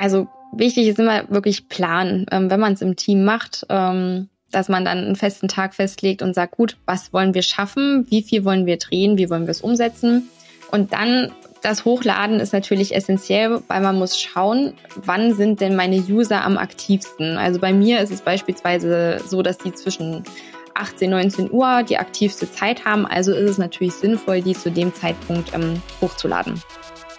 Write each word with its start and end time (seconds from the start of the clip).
Also 0.00 0.28
wichtig 0.52 0.88
ist 0.88 0.98
immer 0.98 1.28
wirklich 1.28 1.68
planen, 1.68 2.24
ähm, 2.32 2.50
wenn 2.50 2.58
man 2.58 2.72
es 2.72 2.80
im 2.80 2.96
Team 2.96 3.22
macht, 3.22 3.66
ähm, 3.68 4.30
dass 4.50 4.70
man 4.70 4.86
dann 4.86 4.96
einen 4.96 5.14
festen 5.14 5.46
Tag 5.46 5.74
festlegt 5.74 6.22
und 6.22 6.34
sagt, 6.34 6.56
gut, 6.56 6.78
was 6.86 7.12
wollen 7.12 7.34
wir 7.34 7.42
schaffen, 7.42 8.06
wie 8.08 8.22
viel 8.22 8.46
wollen 8.46 8.64
wir 8.64 8.78
drehen, 8.78 9.18
wie 9.18 9.28
wollen 9.28 9.46
wir 9.46 9.50
es 9.50 9.60
umsetzen. 9.60 10.30
Und 10.72 10.94
dann 10.94 11.32
das 11.62 11.84
Hochladen 11.84 12.40
ist 12.40 12.54
natürlich 12.54 12.94
essentiell, 12.94 13.60
weil 13.68 13.82
man 13.82 13.98
muss 13.98 14.18
schauen, 14.18 14.72
wann 14.96 15.34
sind 15.34 15.60
denn 15.60 15.76
meine 15.76 15.98
User 15.98 16.42
am 16.42 16.56
aktivsten. 16.56 17.36
Also 17.36 17.60
bei 17.60 17.74
mir 17.74 18.00
ist 18.00 18.10
es 18.10 18.22
beispielsweise 18.22 19.20
so, 19.26 19.42
dass 19.42 19.58
die 19.58 19.74
zwischen 19.74 20.24
18, 20.72 21.10
19 21.10 21.50
Uhr 21.52 21.82
die 21.82 21.98
aktivste 21.98 22.50
Zeit 22.50 22.86
haben. 22.86 23.04
Also 23.04 23.34
ist 23.34 23.50
es 23.50 23.58
natürlich 23.58 23.92
sinnvoll, 23.92 24.40
die 24.40 24.54
zu 24.54 24.70
dem 24.70 24.94
Zeitpunkt 24.94 25.52
ähm, 25.52 25.82
hochzuladen. 26.00 26.62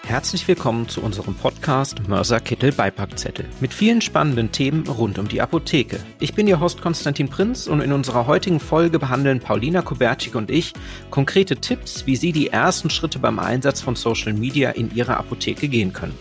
Herzlich 0.04 0.48
willkommen 0.48 0.90
zu 0.90 1.02
unserem 1.02 1.36
Podcast 1.36 2.08
Mörser 2.08 2.40
Kittel 2.40 2.72
Beipackzettel 2.72 3.46
mit 3.62 3.74
vielen 3.74 4.02
spannenden 4.02 4.52
Themen 4.52 4.86
rund 4.88 5.20
um 5.20 5.28
die 5.28 5.42
Apotheke. 5.42 6.00
Ich 6.20 6.34
bin 6.34 6.48
Ihr 6.48 6.60
Host 6.60 6.82
Konstantin 6.82 7.30
Prinz 7.30 7.68
und 7.68 7.82
in 7.82 7.94
unserer 7.94 8.28
heutigen 8.28 8.60
Folge 8.60 9.00
behandeln 9.00 9.40
Paulina 9.40 9.82
Kubertschik 9.82 10.36
und 10.36 10.50
ich 10.50 10.74
konkrete 11.12 11.58
Tipps, 11.58 12.06
wie 12.08 12.16
Sie 12.16 12.32
die 12.32 12.48
ersten 12.48 12.90
Schritte 12.90 13.20
beim 13.20 13.40
Einsatz 13.40 13.80
von 13.80 13.96
Social 13.96 14.34
Media 14.34 14.72
in 14.72 14.94
Ihrer 14.94 15.18
Apotheke 15.18 15.68
gehen 15.68 15.94
können. 15.94 16.18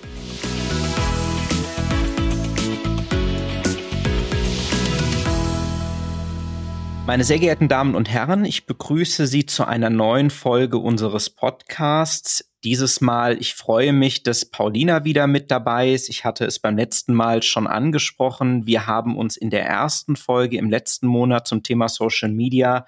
Meine 7.11 7.25
sehr 7.25 7.41
geehrten 7.41 7.67
Damen 7.67 7.97
und 7.97 8.09
Herren, 8.09 8.45
ich 8.45 8.67
begrüße 8.67 9.27
Sie 9.27 9.45
zu 9.45 9.65
einer 9.65 9.91
neuen 9.91 10.31
Folge 10.31 10.79
unseres 10.79 11.29
Podcasts. 11.29 12.49
Dieses 12.63 13.01
Mal, 13.01 13.37
ich 13.41 13.57
freue 13.57 13.93
mich, 13.93 14.23
dass 14.23 14.45
Paulina 14.45 15.03
wieder 15.03 15.27
mit 15.27 15.51
dabei 15.51 15.91
ist. 15.91 16.09
Ich 16.09 16.25
hatte 16.25 16.45
es 16.45 16.61
beim 16.61 16.77
letzten 16.77 17.13
Mal 17.13 17.43
schon 17.43 17.67
angesprochen. 17.67 18.65
Wir 18.65 18.87
haben 18.87 19.17
uns 19.19 19.37
in 19.37 19.51
der 19.51 19.67
ersten 19.67 20.15
Folge 20.15 20.57
im 20.57 20.71
letzten 20.71 21.09
Monat 21.09 21.49
zum 21.49 21.65
Thema 21.65 21.89
Social 21.89 22.29
Media 22.29 22.87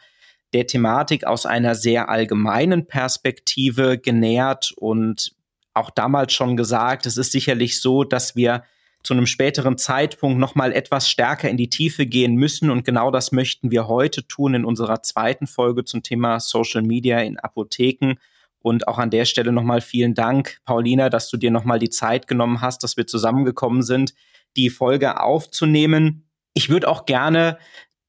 der 0.52 0.68
Thematik 0.68 1.24
aus 1.24 1.44
einer 1.44 1.74
sehr 1.74 2.08
allgemeinen 2.08 2.86
Perspektive 2.86 3.98
genähert 3.98 4.72
und 4.76 5.34
auch 5.74 5.90
damals 5.90 6.32
schon 6.32 6.56
gesagt, 6.56 7.06
es 7.06 7.16
ist 7.16 7.32
sicherlich 7.32 7.80
so, 7.80 8.04
dass 8.04 8.36
wir 8.36 8.62
zu 9.02 9.14
einem 9.14 9.26
späteren 9.26 9.78
Zeitpunkt 9.78 10.38
noch 10.38 10.54
mal 10.54 10.72
etwas 10.72 11.08
stärker 11.08 11.48
in 11.48 11.56
die 11.56 11.68
Tiefe 11.68 12.06
gehen 12.06 12.36
müssen 12.36 12.70
und 12.70 12.84
genau 12.84 13.10
das 13.10 13.32
möchten 13.32 13.70
wir 13.70 13.88
heute 13.88 14.26
tun 14.26 14.54
in 14.54 14.64
unserer 14.64 15.02
zweiten 15.02 15.46
Folge 15.46 15.84
zum 15.84 16.02
Thema 16.02 16.40
Social 16.40 16.82
Media 16.82 17.20
in 17.20 17.38
Apotheken. 17.38 18.14
Und 18.60 18.86
auch 18.86 18.98
an 18.98 19.10
der 19.10 19.24
Stelle 19.24 19.50
nochmal 19.50 19.80
vielen 19.80 20.14
Dank, 20.14 20.58
Paulina, 20.64 21.08
dass 21.08 21.28
du 21.28 21.36
dir 21.36 21.50
nochmal 21.50 21.80
die 21.80 21.90
Zeit 21.90 22.28
genommen 22.28 22.60
hast, 22.60 22.84
dass 22.84 22.96
wir 22.96 23.08
zusammengekommen 23.08 23.82
sind, 23.82 24.14
die 24.56 24.70
Folge 24.70 25.20
aufzunehmen. 25.20 26.28
Ich 26.54 26.68
würde 26.68 26.88
auch 26.88 27.04
gerne 27.04 27.58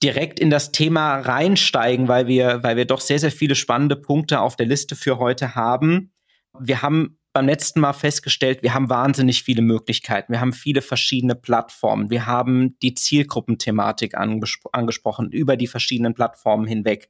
direkt 0.04 0.40
in 0.40 0.52
das 0.52 0.72
Thema 0.72 1.20
reinsteigen, 1.22 2.08
weil 2.08 2.28
wir, 2.28 2.62
weil 2.62 2.76
wir 2.76 2.86
doch 2.86 3.02
sehr, 3.02 3.18
sehr 3.18 3.32
viele 3.32 3.56
spannende 3.56 3.96
Punkte 3.96 4.42
auf 4.42 4.56
der 4.56 4.68
Liste 4.68 4.96
für 4.96 5.18
heute 5.18 5.56
haben. 5.56 6.12
Wir 6.60 6.84
haben 6.84 7.18
beim 7.34 7.48
letzten 7.48 7.80
Mal 7.80 7.94
festgestellt, 7.94 8.62
wir 8.62 8.76
haben 8.76 8.90
wahnsinnig 8.90 9.44
viele 9.44 9.64
Möglichkeiten. 9.64 10.32
Wir 10.32 10.40
haben 10.40 10.54
viele 10.54 10.84
verschiedene 10.84 11.36
Plattformen. 11.36 12.12
Wir 12.12 12.28
haben 12.28 12.78
die 12.82 12.94
Zielgruppenthematik 12.94 14.16
angespro 14.16 14.70
angesprochen 14.72 15.32
über 15.32 15.58
die 15.58 15.68
verschiedenen 15.68 16.14
Plattformen 16.14 16.68
hinweg. 16.68 17.10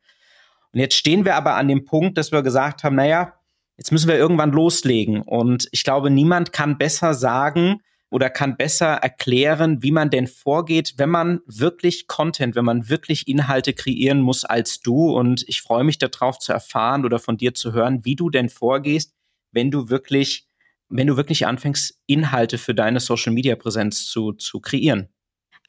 Und 0.71 0.79
jetzt 0.79 0.95
stehen 0.95 1.25
wir 1.25 1.35
aber 1.35 1.55
an 1.55 1.67
dem 1.67 1.83
Punkt, 1.83 2.17
dass 2.17 2.31
wir 2.31 2.41
gesagt 2.41 2.83
haben, 2.83 2.95
naja, 2.95 3.33
jetzt 3.77 3.91
müssen 3.91 4.07
wir 4.07 4.16
irgendwann 4.16 4.51
loslegen. 4.51 5.21
Und 5.21 5.67
ich 5.71 5.83
glaube, 5.83 6.09
niemand 6.09 6.53
kann 6.53 6.77
besser 6.77 7.13
sagen 7.13 7.81
oder 8.09 8.29
kann 8.29 8.55
besser 8.55 8.94
erklären, 8.94 9.83
wie 9.83 9.91
man 9.91 10.09
denn 10.09 10.28
vorgeht, 10.28 10.94
wenn 10.97 11.09
man 11.09 11.41
wirklich 11.47 12.07
Content, 12.07 12.56
wenn 12.56 12.63
man 12.63 12.88
wirklich 12.88 13.28
Inhalte 13.28 13.73
kreieren 13.73 14.22
muss 14.22 14.45
als 14.45 14.79
du. 14.79 15.12
Und 15.12 15.44
ich 15.47 15.62
freue 15.62 15.83
mich 15.83 15.97
darauf 15.97 16.39
zu 16.39 16.53
erfahren 16.53 17.03
oder 17.03 17.19
von 17.19 17.38
dir 17.38 17.53
zu 17.53 17.73
hören, 17.73 18.06
wie 18.06 18.16
du 18.16 18.29
denn 18.29 18.50
vorgehst, 18.50 19.13
wenn 19.53 19.72
du 19.72 19.90
wirklich, 19.90 20.46
wenn 20.90 21.08
du 21.08 21.18
wirklich 21.18 21.47
anfängst, 21.47 22.00
Inhalte 22.08 22.58
für 22.58 22.75
deine 22.75 23.00
Social 23.00 23.34
Media 23.34 23.56
Präsenz 23.56 24.06
zu, 24.06 24.34
zu 24.34 24.59
kreieren? 24.59 25.09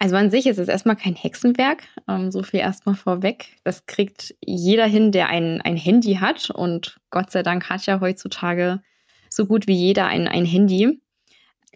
Also 0.00 0.16
an 0.16 0.30
sich 0.30 0.46
ist 0.46 0.58
es 0.58 0.68
erstmal 0.68 0.96
kein 0.96 1.14
Hexenwerk, 1.14 1.84
ähm, 2.08 2.32
so 2.32 2.42
viel 2.42 2.60
erstmal 2.60 2.96
vorweg. 2.96 3.56
Das 3.62 3.86
kriegt 3.86 4.34
jeder 4.44 4.86
hin, 4.86 5.12
der 5.12 5.28
ein, 5.28 5.60
ein 5.60 5.76
Handy 5.76 6.16
hat. 6.16 6.50
Und 6.50 6.98
Gott 7.10 7.30
sei 7.30 7.42
Dank 7.42 7.70
hat 7.70 7.86
ja 7.86 8.00
heutzutage 8.00 8.82
so 9.30 9.46
gut 9.46 9.66
wie 9.66 9.74
jeder 9.74 10.06
ein, 10.06 10.26
ein 10.26 10.44
Handy. 10.44 11.00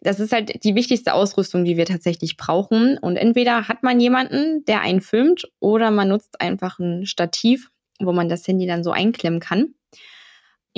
Das 0.02 0.20
ist 0.20 0.32
halt 0.32 0.64
die 0.64 0.74
wichtigste 0.74 1.14
Ausrüstung, 1.14 1.64
die 1.64 1.76
wir 1.76 1.86
tatsächlich 1.86 2.36
brauchen. 2.36 2.98
Und 2.98 3.16
entweder 3.16 3.68
hat 3.68 3.82
man 3.82 4.00
jemanden, 4.00 4.64
der 4.64 4.80
einen 4.80 5.00
filmt, 5.00 5.44
oder 5.60 5.90
man 5.90 6.08
nutzt 6.08 6.40
einfach 6.40 6.78
ein 6.78 7.06
Stativ, 7.06 7.70
wo 8.00 8.12
man 8.12 8.28
das 8.28 8.46
Handy 8.46 8.66
dann 8.66 8.84
so 8.84 8.90
einklemmen 8.90 9.40
kann 9.40 9.74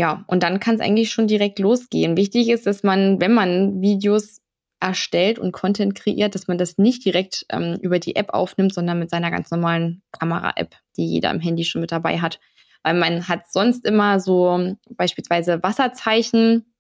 ja, 0.01 0.25
und 0.29 0.43
dann 0.43 0.61
kann 0.61 0.77
es 0.77 0.81
eigentlich 0.81 1.11
schon 1.13 1.27
direkt 1.27 1.59
losgehen. 1.59 2.17
Wichtig 2.17 2.49
ist, 2.49 2.67
dass 2.67 2.83
man, 2.83 3.21
wenn 3.21 3.35
man 3.35 3.83
Videos 3.83 4.41
erstellt 4.81 5.39
und 5.39 5.53
Content 5.53 5.95
kreiert, 5.95 6.35
dass 6.35 6.49
man 6.49 6.57
das 6.57 6.79
nicht 6.79 7.05
direkt 7.05 7.45
ähm, 7.51 7.77
über 7.83 7.99
die 7.99 8.17
App 8.17 8.31
aufnimmt, 8.31 8.73
sondern 8.73 8.99
mit 8.99 9.11
seiner 9.11 9.31
ganz 9.31 9.51
normalen 9.51 10.01
Kamera-App, 10.19 10.75
die 10.97 11.05
jeder 11.05 11.29
am 11.29 11.39
Handy 11.39 11.65
schon 11.65 11.83
mit 11.83 11.93
dabei 11.93 12.19
hat. 12.19 12.41
Weil 12.83 12.95
man 12.95 13.29
hat 13.29 13.53
sonst 13.53 13.85
immer 13.85 14.21
so 14.21 14.75
beispielsweise 14.89 15.63
Wasserzeichen 15.63 16.73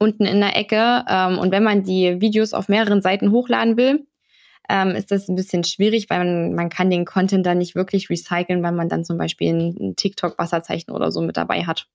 unten 0.00 0.24
in 0.24 0.40
der 0.40 0.56
Ecke. 0.56 1.04
Ähm, 1.08 1.38
und 1.38 1.52
wenn 1.52 1.62
man 1.62 1.84
die 1.84 2.20
Videos 2.20 2.52
auf 2.52 2.68
mehreren 2.68 3.00
Seiten 3.00 3.30
hochladen 3.30 3.76
will, 3.76 4.08
ähm, 4.68 4.96
ist 4.96 5.12
das 5.12 5.28
ein 5.28 5.36
bisschen 5.36 5.62
schwierig, 5.62 6.10
weil 6.10 6.18
man, 6.18 6.54
man 6.54 6.68
kann 6.68 6.90
den 6.90 7.04
Content 7.04 7.46
dann 7.46 7.58
nicht 7.58 7.76
wirklich 7.76 8.10
recyceln, 8.10 8.64
weil 8.64 8.72
man 8.72 8.88
dann 8.88 9.04
zum 9.04 9.18
Beispiel 9.18 9.54
ein 9.54 9.94
TikTok-Wasserzeichen 9.94 10.92
oder 10.92 11.12
so 11.12 11.20
mit 11.20 11.36
dabei 11.36 11.62
hat. 11.62 11.86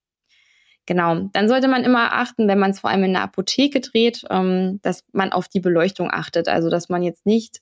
Genau, 0.85 1.29
dann 1.33 1.47
sollte 1.47 1.67
man 1.67 1.83
immer 1.83 2.13
achten, 2.13 2.47
wenn 2.47 2.59
man 2.59 2.71
es 2.71 2.79
vor 2.79 2.91
allem 2.91 3.03
in 3.03 3.13
der 3.13 3.23
Apotheke 3.23 3.81
dreht, 3.81 4.23
ähm, 4.29 4.79
dass 4.83 5.03
man 5.13 5.31
auf 5.31 5.47
die 5.47 5.59
Beleuchtung 5.59 6.09
achtet. 6.11 6.47
Also 6.47 6.69
dass 6.69 6.89
man 6.89 7.01
jetzt 7.01 7.25
nicht 7.25 7.61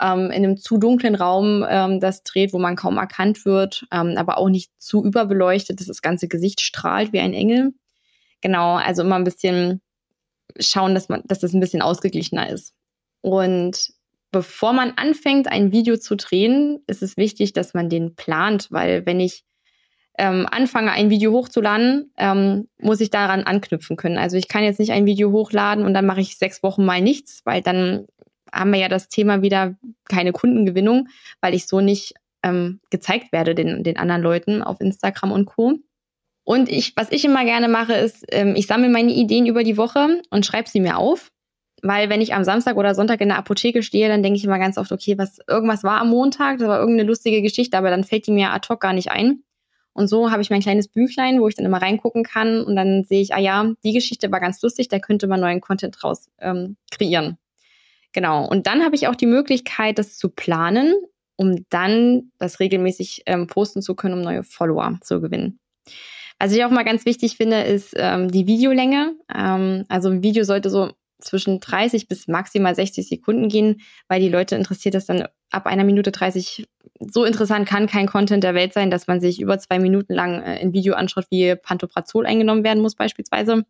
ähm, 0.00 0.30
in 0.30 0.44
einem 0.44 0.56
zu 0.56 0.78
dunklen 0.78 1.14
Raum 1.14 1.64
ähm, 1.68 2.00
das 2.00 2.22
dreht, 2.22 2.52
wo 2.52 2.58
man 2.58 2.76
kaum 2.76 2.96
erkannt 2.96 3.44
wird, 3.44 3.86
ähm, 3.92 4.14
aber 4.16 4.38
auch 4.38 4.48
nicht 4.48 4.70
zu 4.78 5.04
überbeleuchtet, 5.04 5.78
dass 5.80 5.86
das 5.86 6.02
ganze 6.02 6.26
Gesicht 6.26 6.60
strahlt 6.62 7.12
wie 7.12 7.20
ein 7.20 7.34
Engel. 7.34 7.74
Genau, 8.40 8.76
also 8.76 9.02
immer 9.02 9.16
ein 9.16 9.24
bisschen 9.24 9.82
schauen, 10.58 10.94
dass 10.94 11.08
man, 11.08 11.22
dass 11.24 11.40
das 11.40 11.52
ein 11.52 11.60
bisschen 11.60 11.82
ausgeglichener 11.82 12.48
ist. 12.48 12.74
Und 13.20 13.92
bevor 14.30 14.72
man 14.72 14.92
anfängt, 14.96 15.48
ein 15.48 15.70
Video 15.72 15.96
zu 15.96 16.16
drehen, 16.16 16.82
ist 16.86 17.02
es 17.02 17.16
wichtig, 17.16 17.52
dass 17.52 17.74
man 17.74 17.88
den 17.88 18.16
plant, 18.16 18.68
weil 18.70 19.06
wenn 19.06 19.20
ich 19.20 19.44
ähm, 20.16 20.46
anfange, 20.50 20.92
ein 20.92 21.10
Video 21.10 21.32
hochzuladen, 21.32 22.12
ähm, 22.16 22.68
muss 22.80 23.00
ich 23.00 23.10
daran 23.10 23.42
anknüpfen 23.42 23.96
können. 23.96 24.18
Also 24.18 24.36
ich 24.36 24.48
kann 24.48 24.62
jetzt 24.62 24.78
nicht 24.78 24.92
ein 24.92 25.06
Video 25.06 25.32
hochladen 25.32 25.84
und 25.84 25.94
dann 25.94 26.06
mache 26.06 26.20
ich 26.20 26.38
sechs 26.38 26.62
Wochen 26.62 26.84
mal 26.84 27.00
nichts, 27.00 27.40
weil 27.44 27.62
dann 27.62 28.06
haben 28.52 28.72
wir 28.72 28.78
ja 28.78 28.88
das 28.88 29.08
Thema 29.08 29.42
wieder 29.42 29.74
keine 30.08 30.32
Kundengewinnung, 30.32 31.08
weil 31.40 31.54
ich 31.54 31.66
so 31.66 31.80
nicht 31.80 32.14
ähm, 32.44 32.80
gezeigt 32.90 33.32
werde 33.32 33.54
den, 33.54 33.82
den 33.82 33.96
anderen 33.96 34.22
Leuten 34.22 34.62
auf 34.62 34.80
Instagram 34.80 35.32
und 35.32 35.46
Co. 35.46 35.78
Und 36.44 36.68
ich, 36.68 36.92
was 36.94 37.10
ich 37.10 37.24
immer 37.24 37.44
gerne 37.44 37.68
mache, 37.68 37.94
ist, 37.94 38.24
ähm, 38.30 38.54
ich 38.54 38.66
sammle 38.66 38.90
meine 38.90 39.12
Ideen 39.12 39.46
über 39.46 39.64
die 39.64 39.78
Woche 39.78 40.20
und 40.30 40.46
schreibe 40.46 40.68
sie 40.68 40.80
mir 40.80 40.98
auf. 40.98 41.30
Weil 41.82 42.08
wenn 42.08 42.22
ich 42.22 42.34
am 42.34 42.44
Samstag 42.44 42.76
oder 42.76 42.94
Sonntag 42.94 43.20
in 43.20 43.28
der 43.28 43.38
Apotheke 43.38 43.82
stehe, 43.82 44.08
dann 44.08 44.22
denke 44.22 44.38
ich 44.38 44.44
immer 44.44 44.58
ganz 44.58 44.78
oft, 44.78 44.92
okay, 44.92 45.18
was 45.18 45.38
irgendwas 45.48 45.84
war 45.84 46.00
am 46.00 46.10
Montag, 46.10 46.58
das 46.58 46.68
war 46.68 46.78
irgendeine 46.78 47.06
lustige 47.06 47.42
Geschichte, 47.42 47.76
aber 47.76 47.90
dann 47.90 48.04
fällt 48.04 48.26
die 48.26 48.32
mir 48.32 48.52
ad 48.52 48.68
hoc 48.70 48.80
gar 48.80 48.94
nicht 48.94 49.10
ein. 49.10 49.43
Und 49.94 50.08
so 50.08 50.30
habe 50.30 50.42
ich 50.42 50.50
mein 50.50 50.60
kleines 50.60 50.88
Büchlein, 50.88 51.40
wo 51.40 51.48
ich 51.48 51.54
dann 51.54 51.64
immer 51.64 51.80
reingucken 51.80 52.24
kann 52.24 52.62
und 52.62 52.76
dann 52.76 53.04
sehe 53.04 53.22
ich, 53.22 53.32
ah 53.32 53.38
ja, 53.38 53.72
die 53.84 53.92
Geschichte 53.92 54.30
war 54.30 54.40
ganz 54.40 54.60
lustig, 54.60 54.88
da 54.88 54.98
könnte 54.98 55.26
man 55.28 55.40
neuen 55.40 55.60
Content 55.60 55.96
draus 55.98 56.28
ähm, 56.40 56.76
kreieren. 56.90 57.38
Genau. 58.12 58.46
Und 58.46 58.66
dann 58.66 58.84
habe 58.84 58.96
ich 58.96 59.08
auch 59.08 59.14
die 59.14 59.26
Möglichkeit, 59.26 59.98
das 59.98 60.16
zu 60.18 60.28
planen, 60.28 60.94
um 61.36 61.64
dann 61.70 62.32
das 62.38 62.60
regelmäßig 62.60 63.22
ähm, 63.26 63.46
posten 63.46 63.82
zu 63.82 63.94
können, 63.94 64.14
um 64.14 64.20
neue 64.20 64.42
Follower 64.42 64.98
zu 65.00 65.20
gewinnen. 65.20 65.58
Was 66.38 66.52
ich 66.52 66.64
auch 66.64 66.70
mal 66.70 66.84
ganz 66.84 67.06
wichtig 67.06 67.36
finde, 67.36 67.62
ist 67.62 67.94
ähm, 67.96 68.30
die 68.30 68.46
Videolänge. 68.46 69.14
Ähm, 69.32 69.84
also 69.88 70.08
ein 70.08 70.22
Video 70.22 70.44
sollte 70.44 70.70
so 70.70 70.92
zwischen 71.20 71.60
30 71.60 72.08
bis 72.08 72.28
maximal 72.28 72.74
60 72.74 73.08
Sekunden 73.08 73.48
gehen, 73.48 73.80
weil 74.08 74.20
die 74.20 74.28
Leute 74.28 74.56
interessiert 74.56 74.94
das 74.94 75.06
dann 75.06 75.26
ab 75.54 75.66
einer 75.66 75.84
Minute 75.84 76.12
30. 76.12 76.66
So 77.00 77.24
interessant 77.24 77.68
kann 77.68 77.86
kein 77.86 78.06
Content 78.06 78.44
der 78.44 78.54
Welt 78.54 78.72
sein, 78.72 78.90
dass 78.90 79.06
man 79.06 79.20
sich 79.20 79.40
über 79.40 79.58
zwei 79.58 79.78
Minuten 79.78 80.14
lang 80.14 80.42
äh, 80.42 80.60
ein 80.60 80.72
Video 80.72 80.94
anschaut, 80.94 81.26
wie 81.30 81.54
Pantoprazol 81.54 82.26
eingenommen 82.26 82.64
werden 82.64 82.82
muss 82.82 82.94
beispielsweise. 82.94 83.64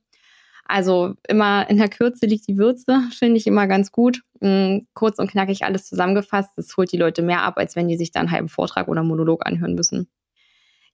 Also 0.67 1.15
immer 1.29 1.69
in 1.69 1.77
der 1.77 1.89
Kürze 1.89 2.27
liegt 2.27 2.49
die 2.49 2.57
Würze, 2.57 3.03
finde 3.19 3.37
ich 3.37 3.47
immer 3.47 3.67
ganz 3.67 3.93
gut. 3.93 4.23
Mm, 4.41 4.79
kurz 4.95 5.19
und 5.19 5.31
knackig 5.31 5.65
alles 5.65 5.87
zusammengefasst. 5.87 6.51
Das 6.57 6.77
holt 6.77 6.91
die 6.93 6.97
Leute 6.97 7.23
mehr 7.23 7.43
ab, 7.43 7.59
als 7.59 7.77
wenn 7.77 7.89
die 7.89 7.97
sich 7.97 8.11
dann 8.11 8.23
einen 8.23 8.33
halben 8.33 8.49
Vortrag 8.49 8.89
oder 8.89 9.03
Monolog 9.03 9.47
anhören 9.47 9.75
müssen. 9.75 10.09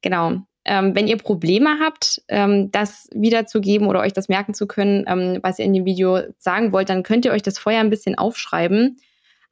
Genau. 0.02 0.42
Ähm, 0.64 0.94
wenn 0.94 1.08
ihr 1.08 1.16
Probleme 1.16 1.78
habt, 1.80 2.22
ähm, 2.28 2.70
das 2.70 3.08
wiederzugeben 3.14 3.86
oder 3.86 4.00
euch 4.00 4.12
das 4.12 4.28
merken 4.28 4.52
zu 4.52 4.66
können, 4.66 5.04
ähm, 5.06 5.38
was 5.42 5.58
ihr 5.58 5.64
in 5.64 5.72
dem 5.72 5.86
Video 5.86 6.20
sagen 6.38 6.72
wollt, 6.72 6.90
dann 6.90 7.02
könnt 7.02 7.24
ihr 7.24 7.32
euch 7.32 7.42
das 7.42 7.58
vorher 7.58 7.80
ein 7.80 7.90
bisschen 7.90 8.18
aufschreiben. 8.18 8.98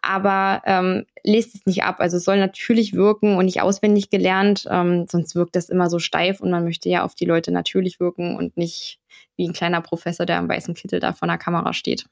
Aber 0.00 0.62
ähm, 0.64 1.06
lest 1.24 1.54
es 1.54 1.66
nicht 1.66 1.82
ab. 1.82 1.96
Also 1.98 2.18
es 2.18 2.24
soll 2.24 2.38
natürlich 2.38 2.94
wirken 2.94 3.36
und 3.36 3.46
nicht 3.46 3.60
auswendig 3.60 4.10
gelernt, 4.10 4.66
ähm, 4.70 5.06
sonst 5.08 5.34
wirkt 5.34 5.56
das 5.56 5.68
immer 5.68 5.90
so 5.90 5.98
steif 5.98 6.40
und 6.40 6.50
man 6.50 6.64
möchte 6.64 6.88
ja 6.88 7.04
auf 7.04 7.14
die 7.14 7.24
Leute 7.24 7.50
natürlich 7.50 7.98
wirken 7.98 8.36
und 8.36 8.56
nicht 8.56 9.00
wie 9.36 9.48
ein 9.48 9.52
kleiner 9.52 9.80
Professor, 9.80 10.26
der 10.26 10.38
am 10.38 10.48
weißen 10.48 10.74
Kittel 10.74 11.00
da 11.00 11.12
vor 11.12 11.28
der 11.28 11.38
Kamera 11.38 11.72
steht. 11.72 12.06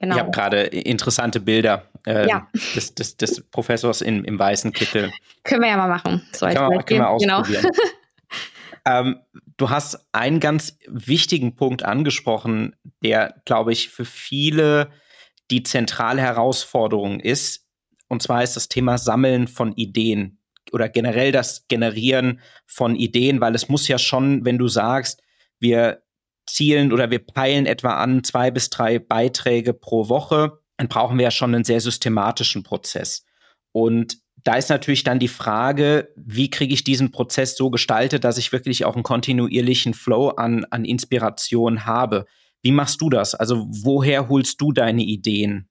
Genau. 0.00 0.14
Ich 0.14 0.20
habe 0.20 0.30
gerade 0.30 0.62
interessante 0.62 1.40
Bilder 1.40 1.84
äh, 2.06 2.28
ja. 2.28 2.48
des, 2.74 2.94
des, 2.94 3.16
des, 3.16 3.40
Professors 3.42 4.02
in, 4.02 4.24
im 4.24 4.38
weißen 4.38 4.72
Kittel. 4.72 5.12
können 5.44 5.62
wir 5.62 5.68
ja 5.68 5.76
mal 5.76 5.88
machen. 5.88 6.22
So 6.32 6.46
können, 6.46 6.70
wir, 6.70 6.82
können 6.82 7.00
wir 7.00 7.18
genau. 7.18 7.38
ausprobieren. 7.38 7.66
Genau. 8.84 9.08
ähm, 9.08 9.20
du 9.56 9.70
hast 9.70 10.06
einen 10.12 10.40
ganz 10.40 10.78
wichtigen 10.86 11.56
Punkt 11.56 11.84
angesprochen, 11.84 12.76
der, 13.02 13.40
glaube 13.44 13.72
ich, 13.72 13.88
für 13.88 14.04
viele 14.04 14.90
die 15.50 15.62
zentrale 15.62 16.22
Herausforderung 16.22 17.20
ist. 17.20 17.66
Und 18.08 18.22
zwar 18.22 18.42
ist 18.42 18.56
das 18.56 18.68
Thema 18.68 18.98
Sammeln 18.98 19.48
von 19.48 19.72
Ideen 19.72 20.38
oder 20.72 20.88
generell 20.88 21.32
das 21.32 21.66
Generieren 21.68 22.40
von 22.66 22.96
Ideen, 22.96 23.40
weil 23.40 23.54
es 23.54 23.68
muss 23.68 23.88
ja 23.88 23.98
schon, 23.98 24.44
wenn 24.44 24.58
du 24.58 24.68
sagst, 24.68 25.22
wir 25.58 26.02
zielen 26.46 26.92
oder 26.92 27.10
wir 27.10 27.24
peilen 27.24 27.66
etwa 27.66 27.94
an 27.96 28.24
zwei 28.24 28.50
bis 28.50 28.70
drei 28.70 28.98
Beiträge 28.98 29.74
pro 29.74 30.08
Woche, 30.08 30.60
dann 30.76 30.88
brauchen 30.88 31.18
wir 31.18 31.24
ja 31.24 31.30
schon 31.30 31.54
einen 31.54 31.64
sehr 31.64 31.80
systematischen 31.80 32.62
Prozess. 32.62 33.24
Und 33.72 34.18
da 34.44 34.54
ist 34.54 34.70
natürlich 34.70 35.02
dann 35.02 35.18
die 35.18 35.28
Frage, 35.28 36.12
wie 36.16 36.50
kriege 36.50 36.72
ich 36.72 36.84
diesen 36.84 37.10
Prozess 37.10 37.56
so 37.56 37.70
gestaltet, 37.70 38.22
dass 38.22 38.38
ich 38.38 38.52
wirklich 38.52 38.84
auch 38.84 38.94
einen 38.94 39.02
kontinuierlichen 39.02 39.92
Flow 39.92 40.28
an, 40.28 40.64
an 40.70 40.84
Inspiration 40.84 41.84
habe. 41.84 42.26
Wie 42.66 42.72
machst 42.72 43.00
du 43.00 43.08
das? 43.08 43.34
Also 43.34 43.66
woher 43.68 44.28
holst 44.28 44.60
du 44.60 44.72
deine 44.72 45.02
Ideen? 45.02 45.68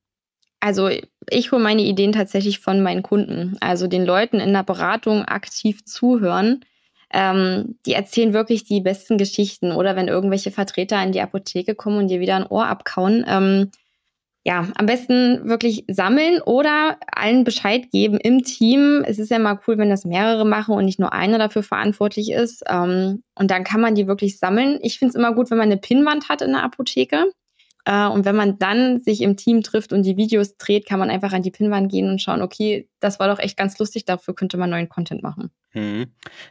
Also 0.61 0.89
ich 1.29 1.51
hole 1.51 1.61
meine 1.61 1.81
Ideen 1.81 2.13
tatsächlich 2.13 2.59
von 2.59 2.81
meinen 2.81 3.03
Kunden, 3.03 3.57
also 3.59 3.87
den 3.87 4.05
Leuten 4.05 4.39
in 4.39 4.53
der 4.53 4.63
Beratung 4.63 5.25
aktiv 5.25 5.83
zuhören 5.83 6.63
ähm, 7.15 7.77
die 7.85 7.93
erzählen 7.93 8.33
wirklich 8.33 8.65
die 8.65 8.81
besten 8.81 9.17
Geschichten. 9.17 9.71
Oder 9.71 9.95
wenn 9.95 10.09
irgendwelche 10.09 10.51
Vertreter 10.51 11.01
in 11.01 11.13
die 11.13 11.21
Apotheke 11.21 11.73
kommen 11.73 11.97
und 11.97 12.07
dir 12.09 12.19
wieder 12.19 12.35
ein 12.35 12.47
Ohr 12.47 12.67
abkauen, 12.67 13.25
ähm, 13.27 13.71
ja, 14.47 14.67
am 14.75 14.85
besten 14.85 15.49
wirklich 15.49 15.85
sammeln 15.87 16.39
oder 16.39 16.99
allen 17.11 17.43
Bescheid 17.43 17.89
geben 17.91 18.19
im 18.19 18.43
Team. 18.43 19.03
Es 19.03 19.17
ist 19.17 19.31
ja 19.31 19.39
mal 19.39 19.59
cool, 19.67 19.79
wenn 19.79 19.89
das 19.89 20.05
mehrere 20.05 20.45
machen 20.45 20.75
und 20.75 20.85
nicht 20.85 20.99
nur 20.99 21.13
einer 21.13 21.39
dafür 21.39 21.63
verantwortlich 21.63 22.31
ist. 22.31 22.63
Ähm, 22.69 23.23
und 23.33 23.49
dann 23.49 23.63
kann 23.63 23.81
man 23.81 23.95
die 23.95 24.05
wirklich 24.05 24.37
sammeln. 24.37 24.77
Ich 24.83 24.99
finde 24.99 25.09
es 25.09 25.15
immer 25.15 25.33
gut, 25.33 25.49
wenn 25.49 25.57
man 25.57 25.71
eine 25.71 25.77
Pinnwand 25.77 26.29
hat 26.29 26.43
in 26.43 26.51
der 26.51 26.61
Apotheke. 26.61 27.31
Äh, 27.85 28.05
und 28.05 28.25
wenn 28.25 28.35
man 28.35 28.59
dann 28.59 28.99
sich 28.99 29.21
im 29.21 29.35
Team 29.35 29.63
trifft 29.63 29.91
und 29.91 30.03
die 30.03 30.15
Videos 30.15 30.57
dreht, 30.57 30.85
kann 30.85 30.99
man 30.99 31.09
einfach 31.09 31.33
an 31.33 31.41
die 31.41 31.51
Pinnwand 31.51 31.91
gehen 31.91 32.07
und 32.07 32.21
schauen, 32.21 32.43
okay, 32.43 32.87
das 32.99 33.19
war 33.19 33.27
doch 33.27 33.39
echt 33.39 33.57
ganz 33.57 33.79
lustig, 33.79 34.05
dafür 34.05 34.35
könnte 34.35 34.57
man 34.57 34.69
neuen 34.69 34.89
Content 34.89 35.23
machen. 35.23 35.49
Mhm. 35.73 36.05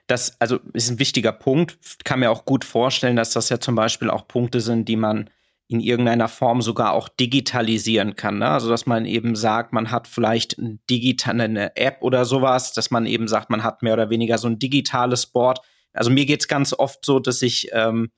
Das 0.09 0.41
also 0.41 0.59
ist 0.73 0.91
ein 0.91 0.99
wichtiger 0.99 1.33
Punkt. 1.33 1.79
Kann 2.05 2.19
mir 2.19 2.33
auch 2.33 2.45
gut 2.45 2.65
vorstellen, 2.65 3.15
dass 3.15 3.31
das 3.31 3.51
ja 3.51 3.61
zum 3.61 3.77
Beispiel 3.77 4.11
auch 4.11 4.27
Punkte 4.27 4.61
sind, 4.61 4.89
die 4.89 4.97
man 4.97 5.31
in 5.69 5.81
irgendeiner 5.81 6.29
Form 6.29 6.61
sogar 6.61 6.93
auch 6.93 7.09
digitalisieren 7.09 8.17
kann. 8.17 8.39
Ne? 8.39 8.49
Also 8.49 8.69
dass 8.69 8.87
man 8.87 9.07
eben 9.07 9.35
sagt, 9.35 9.73
man 9.73 9.91
hat 9.91 10.09
vielleicht 10.09 10.57
eine 10.59 11.77
App 11.77 11.99
oder 12.03 12.25
sowas, 12.25 12.73
dass 12.73 12.91
man 12.91 13.07
eben 13.07 13.29
sagt, 13.29 13.51
man 13.51 13.63
hat 13.63 13.83
mehr 13.83 13.95
oder 13.95 14.11
weniger 14.11 14.37
so 14.39 14.49
ein 14.49 14.59
digitales 14.59 15.27
Board. 15.27 15.61
Also 15.93 16.11
mir 16.11 16.27
geht 16.27 16.41
es 16.41 16.49
ganz 16.49 16.75
oft 16.75 17.05
so, 17.05 17.19
dass 17.19 17.41
ich 17.41 17.71
ähm, 17.73 18.11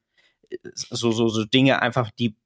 so, 0.75 1.13
so, 1.13 1.29
so 1.29 1.45
Dinge 1.45 1.83
einfach, 1.83 2.11
die 2.19 2.37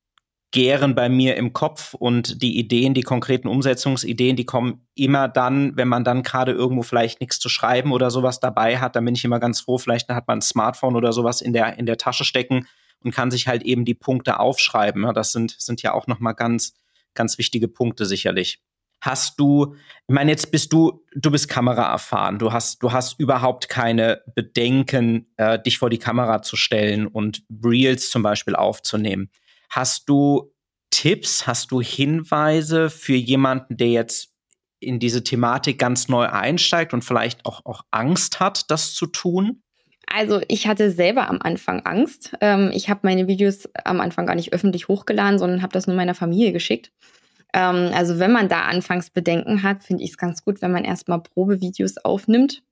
gären 0.52 0.94
bei 0.96 1.08
mir 1.08 1.36
im 1.36 1.52
Kopf 1.52 1.94
und 1.94 2.42
die 2.42 2.58
Ideen, 2.58 2.92
die 2.92 3.02
konkreten 3.02 3.46
Umsetzungsideen, 3.46 4.34
die 4.34 4.44
kommen 4.44 4.86
immer 4.96 5.28
dann, 5.28 5.76
wenn 5.76 5.86
man 5.86 6.02
dann 6.02 6.24
gerade 6.24 6.52
irgendwo 6.52 6.82
vielleicht 6.82 7.20
nichts 7.20 7.38
zu 7.38 7.48
schreiben 7.48 7.92
oder 7.92 8.10
sowas 8.10 8.40
dabei 8.40 8.78
hat, 8.78 8.96
dann 8.96 9.04
bin 9.04 9.14
ich 9.14 9.24
immer 9.24 9.38
ganz 9.38 9.60
froh, 9.60 9.78
vielleicht 9.78 10.08
hat 10.08 10.26
man 10.26 10.38
ein 10.38 10.42
Smartphone 10.42 10.96
oder 10.96 11.12
sowas 11.12 11.40
in 11.40 11.52
der, 11.52 11.78
in 11.78 11.86
der 11.86 11.98
Tasche 11.98 12.24
stecken 12.24 12.66
und 13.02 13.14
kann 13.14 13.30
sich 13.30 13.48
halt 13.48 13.62
eben 13.62 13.84
die 13.84 13.94
Punkte 13.94 14.38
aufschreiben. 14.38 15.12
Das 15.14 15.32
sind, 15.32 15.56
sind 15.58 15.82
ja 15.82 15.92
auch 15.92 16.06
nochmal 16.06 16.34
ganz, 16.34 16.74
ganz 17.14 17.38
wichtige 17.38 17.68
Punkte 17.68 18.06
sicherlich. 18.06 18.62
Hast 19.00 19.40
du, 19.40 19.74
ich 20.08 20.14
meine, 20.14 20.30
jetzt 20.30 20.50
bist 20.50 20.72
du, 20.72 21.06
du 21.14 21.30
bist 21.30 21.48
Kamera 21.48 21.90
erfahren, 21.90 22.38
du 22.38 22.52
hast, 22.52 22.82
du 22.82 22.92
hast 22.92 23.18
überhaupt 23.18 23.70
keine 23.70 24.22
Bedenken, 24.34 25.32
äh, 25.38 25.58
dich 25.58 25.78
vor 25.78 25.88
die 25.88 25.98
Kamera 25.98 26.42
zu 26.42 26.56
stellen 26.56 27.06
und 27.06 27.42
Reels 27.64 28.10
zum 28.10 28.22
Beispiel 28.22 28.54
aufzunehmen. 28.54 29.30
Hast 29.70 30.08
du 30.08 30.52
Tipps, 30.90 31.46
hast 31.46 31.70
du 31.70 31.80
Hinweise 31.80 32.90
für 32.90 33.14
jemanden, 33.14 33.78
der 33.78 33.88
jetzt 33.88 34.34
in 34.80 34.98
diese 34.98 35.24
Thematik 35.24 35.78
ganz 35.78 36.08
neu 36.08 36.26
einsteigt 36.26 36.92
und 36.92 37.02
vielleicht 37.02 37.46
auch, 37.46 37.64
auch 37.64 37.82
Angst 37.90 38.40
hat, 38.40 38.70
das 38.70 38.92
zu 38.92 39.06
tun? 39.06 39.62
Also 40.12 40.40
ich 40.48 40.66
hatte 40.66 40.90
selber 40.90 41.30
am 41.30 41.38
Anfang 41.40 41.80
Angst. 41.86 42.32
Ähm, 42.40 42.70
ich 42.74 42.90
habe 42.90 43.00
meine 43.04 43.28
Videos 43.28 43.68
am 43.84 44.00
Anfang 44.00 44.26
gar 44.26 44.34
nicht 44.34 44.52
öffentlich 44.52 44.88
hochgeladen, 44.88 45.38
sondern 45.38 45.62
habe 45.62 45.72
das 45.72 45.86
nur 45.86 45.96
meiner 45.96 46.14
Familie 46.14 46.52
geschickt. 46.52 46.90
Ähm, 47.54 47.90
also 47.94 48.18
wenn 48.18 48.32
man 48.32 48.48
da 48.48 48.62
anfangs 48.62 49.10
Bedenken 49.10 49.62
hat, 49.62 49.84
finde 49.84 50.02
ich 50.02 50.10
es 50.10 50.16
ganz 50.18 50.44
gut, 50.44 50.62
wenn 50.62 50.72
man 50.72 50.84
erstmal 50.84 51.22
Probevideos 51.22 51.98
aufnimmt. 51.98 52.62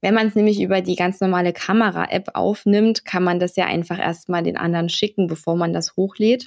Wenn 0.00 0.14
man 0.14 0.28
es 0.28 0.34
nämlich 0.34 0.62
über 0.62 0.80
die 0.80 0.96
ganz 0.96 1.20
normale 1.20 1.52
Kamera-App 1.52 2.30
aufnimmt, 2.34 3.04
kann 3.04 3.24
man 3.24 3.38
das 3.38 3.56
ja 3.56 3.66
einfach 3.66 3.98
erstmal 3.98 4.42
den 4.42 4.56
anderen 4.56 4.88
schicken, 4.88 5.26
bevor 5.26 5.56
man 5.56 5.72
das 5.74 5.94
hochlädt. 5.96 6.46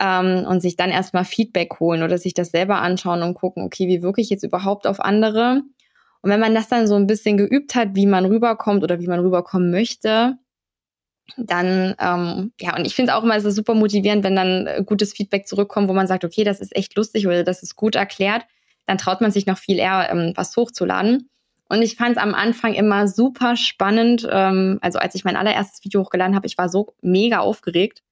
Ähm, 0.00 0.44
und 0.48 0.60
sich 0.62 0.74
dann 0.76 0.90
erstmal 0.90 1.24
Feedback 1.24 1.78
holen 1.78 2.02
oder 2.02 2.18
sich 2.18 2.34
das 2.34 2.50
selber 2.50 2.82
anschauen 2.82 3.22
und 3.22 3.34
gucken, 3.34 3.64
okay, 3.64 3.86
wie 3.86 4.02
wirke 4.02 4.20
ich 4.20 4.30
jetzt 4.30 4.42
überhaupt 4.42 4.88
auf 4.88 4.98
andere? 4.98 5.62
Und 6.24 6.30
wenn 6.30 6.40
man 6.40 6.54
das 6.54 6.68
dann 6.68 6.86
so 6.86 6.94
ein 6.94 7.06
bisschen 7.06 7.36
geübt 7.36 7.74
hat, 7.74 7.90
wie 7.92 8.06
man 8.06 8.24
rüberkommt 8.24 8.82
oder 8.82 8.98
wie 8.98 9.08
man 9.08 9.20
rüberkommen 9.20 9.70
möchte, 9.70 10.38
dann, 11.36 11.94
ähm, 12.00 12.52
ja, 12.58 12.74
und 12.74 12.86
ich 12.86 12.94
finde 12.94 13.14
auch 13.14 13.22
immer, 13.22 13.36
es 13.36 13.44
ist 13.44 13.56
super 13.56 13.74
motivierend, 13.74 14.24
wenn 14.24 14.34
dann 14.34 14.66
äh, 14.66 14.82
gutes 14.86 15.12
Feedback 15.12 15.46
zurückkommt, 15.46 15.86
wo 15.86 15.92
man 15.92 16.06
sagt, 16.06 16.24
okay, 16.24 16.42
das 16.42 16.60
ist 16.60 16.74
echt 16.74 16.96
lustig 16.96 17.26
oder 17.26 17.44
das 17.44 17.62
ist 17.62 17.76
gut 17.76 17.94
erklärt, 17.94 18.46
dann 18.86 18.96
traut 18.96 19.20
man 19.20 19.32
sich 19.32 19.44
noch 19.44 19.58
viel 19.58 19.78
eher, 19.78 20.08
ähm, 20.10 20.32
was 20.34 20.56
hochzuladen. 20.56 21.28
Und 21.68 21.82
ich 21.82 21.94
fand 21.96 22.16
es 22.16 22.22
am 22.22 22.32
Anfang 22.32 22.72
immer 22.72 23.06
super 23.06 23.54
spannend. 23.56 24.26
Ähm, 24.30 24.78
also 24.80 24.98
als 24.98 25.14
ich 25.14 25.24
mein 25.24 25.36
allererstes 25.36 25.84
Video 25.84 26.00
hochgeladen 26.00 26.34
habe, 26.34 26.46
ich 26.46 26.56
war 26.56 26.70
so 26.70 26.94
mega 27.02 27.40
aufgeregt. 27.40 28.02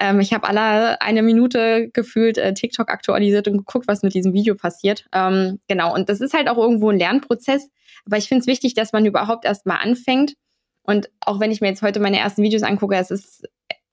Ähm, 0.00 0.18
ich 0.20 0.32
habe 0.32 0.48
alle 0.48 1.00
eine 1.00 1.22
Minute 1.22 1.90
gefühlt 1.92 2.38
äh, 2.38 2.54
TikTok 2.54 2.90
aktualisiert 2.90 3.46
und 3.46 3.58
geguckt, 3.58 3.86
was 3.86 4.02
mit 4.02 4.14
diesem 4.14 4.32
Video 4.32 4.54
passiert. 4.54 5.06
Ähm, 5.12 5.60
genau, 5.68 5.94
und 5.94 6.08
das 6.08 6.20
ist 6.20 6.34
halt 6.34 6.48
auch 6.48 6.58
irgendwo 6.58 6.90
ein 6.90 6.98
Lernprozess. 6.98 7.70
Aber 8.06 8.16
ich 8.16 8.28
finde 8.28 8.40
es 8.40 8.46
wichtig, 8.46 8.74
dass 8.74 8.92
man 8.92 9.04
überhaupt 9.06 9.44
erst 9.44 9.66
mal 9.66 9.76
anfängt. 9.76 10.34
Und 10.82 11.10
auch 11.20 11.38
wenn 11.38 11.52
ich 11.52 11.60
mir 11.60 11.68
jetzt 11.68 11.82
heute 11.82 12.00
meine 12.00 12.18
ersten 12.18 12.42
Videos 12.42 12.62
angucke, 12.62 12.96
es 12.96 13.10
ist 13.10 13.44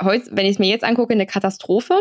heute, 0.01 0.29
wenn 0.31 0.45
ich 0.45 0.53
es 0.53 0.59
mir 0.59 0.69
jetzt 0.69 0.85
angucke, 0.85 1.13
eine 1.13 1.27
Katastrophe. 1.27 1.99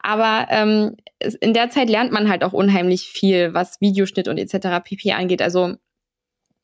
Aber 0.00 0.46
ähm, 0.50 0.96
in 1.40 1.54
der 1.54 1.70
Zeit 1.70 1.88
lernt 1.88 2.12
man 2.12 2.28
halt 2.28 2.44
auch 2.44 2.52
unheimlich 2.52 3.08
viel, 3.08 3.54
was 3.54 3.80
Videoschnitt 3.80 4.28
und 4.28 4.38
etc. 4.38 4.84
pp 4.84 5.12
angeht. 5.12 5.42
Also 5.42 5.74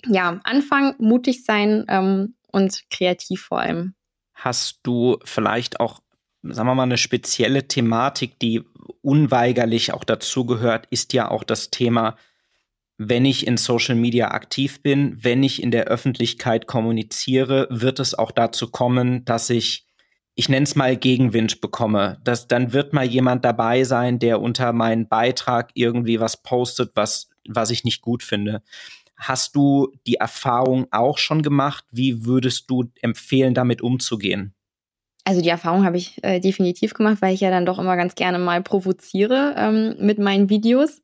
ja, 0.06 0.40
anfangen, 0.44 0.94
mutig 0.98 1.44
sein 1.44 1.84
ähm, 1.88 2.36
und 2.52 2.84
kreativ 2.90 3.42
vor 3.42 3.60
allem. 3.60 3.94
Hast 4.34 4.80
du 4.82 5.18
vielleicht 5.24 5.80
auch, 5.80 6.00
sagen 6.50 6.68
wir 6.68 6.74
mal, 6.74 6.82
eine 6.82 6.98
spezielle 6.98 7.68
Thematik, 7.68 8.38
die 8.38 8.62
unweigerlich 9.02 9.92
auch 9.92 10.04
dazugehört, 10.04 10.86
ist 10.90 11.12
ja 11.12 11.30
auch 11.30 11.44
das 11.44 11.70
Thema, 11.70 12.16
wenn 12.96 13.24
ich 13.24 13.46
in 13.46 13.56
Social 13.56 13.96
Media 13.96 14.30
aktiv 14.30 14.82
bin, 14.82 15.18
wenn 15.22 15.42
ich 15.42 15.62
in 15.62 15.70
der 15.70 15.86
Öffentlichkeit 15.86 16.66
kommuniziere, 16.66 17.66
wird 17.70 17.98
es 17.98 18.14
auch 18.14 18.30
dazu 18.30 18.70
kommen, 18.70 19.24
dass 19.24 19.50
ich, 19.50 19.86
ich 20.34 20.48
nenne 20.48 20.64
es 20.64 20.76
mal 20.76 20.96
Gegenwind 20.96 21.60
bekomme. 21.60 22.18
Dass, 22.24 22.46
dann 22.46 22.72
wird 22.72 22.92
mal 22.92 23.04
jemand 23.04 23.44
dabei 23.44 23.84
sein, 23.84 24.18
der 24.18 24.40
unter 24.40 24.72
meinen 24.72 25.08
Beitrag 25.08 25.70
irgendwie 25.74 26.20
was 26.20 26.40
postet, 26.42 26.92
was, 26.94 27.30
was 27.48 27.70
ich 27.70 27.84
nicht 27.84 28.00
gut 28.00 28.22
finde. 28.22 28.62
Hast 29.16 29.56
du 29.56 29.92
die 30.06 30.16
Erfahrung 30.16 30.86
auch 30.90 31.18
schon 31.18 31.42
gemacht? 31.42 31.84
Wie 31.90 32.24
würdest 32.24 32.70
du 32.70 32.84
empfehlen, 33.00 33.54
damit 33.54 33.82
umzugehen? 33.82 34.54
Also 35.24 35.40
die 35.40 35.48
Erfahrung 35.48 35.84
habe 35.84 35.96
ich 35.96 36.22
äh, 36.22 36.38
definitiv 36.38 36.92
gemacht, 36.94 37.18
weil 37.20 37.34
ich 37.34 37.40
ja 37.40 37.50
dann 37.50 37.66
doch 37.66 37.78
immer 37.78 37.96
ganz 37.96 38.14
gerne 38.14 38.38
mal 38.38 38.62
provoziere 38.62 39.54
ähm, 39.56 39.96
mit 39.98 40.18
meinen 40.18 40.50
Videos. 40.50 41.02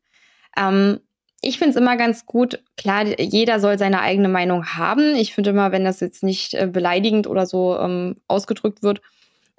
Ähm, 0.56 1.00
ich 1.42 1.58
finde 1.58 1.70
es 1.70 1.76
immer 1.76 1.96
ganz 1.96 2.26
gut, 2.26 2.62
klar, 2.76 3.06
jeder 3.18 3.60
soll 3.60 3.78
seine 3.78 4.00
eigene 4.00 4.28
Meinung 4.28 4.66
haben. 4.66 5.14
Ich 5.14 5.34
finde 5.34 5.50
immer, 5.50 5.72
wenn 5.72 5.84
das 5.84 6.00
jetzt 6.00 6.22
nicht 6.22 6.52
äh, 6.52 6.66
beleidigend 6.66 7.26
oder 7.26 7.46
so 7.46 7.78
ähm, 7.78 8.16
ausgedrückt 8.28 8.82
wird 8.82 9.00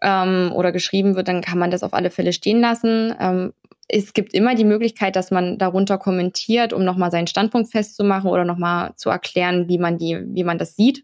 ähm, 0.03 0.51
oder 0.53 0.71
geschrieben 0.71 1.15
wird, 1.15 1.27
dann 1.27 1.41
kann 1.41 1.57
man 1.57 1.71
das 1.71 1.81
auf 1.81 1.95
alle 1.95 2.11
Fälle 2.11 2.33
stehen 2.33 2.61
lassen. 2.61 3.15
Ähm, 3.19 3.53
es 3.87 4.13
gibt 4.13 4.33
immer 4.33 4.53
die 4.53 4.63
Möglichkeit, 4.63 5.15
dass 5.15 5.31
man 5.31 5.57
darunter 5.57 5.97
kommentiert, 5.97 6.71
um 6.71 6.85
nochmal 6.85 7.11
seinen 7.11 7.27
Standpunkt 7.27 7.71
festzumachen 7.71 8.29
oder 8.29 8.45
nochmal 8.45 8.93
zu 8.95 9.09
erklären, 9.09 9.67
wie 9.67 9.79
man 9.79 9.97
die, 9.97 10.21
wie 10.27 10.43
man 10.43 10.59
das 10.59 10.75
sieht. 10.75 11.03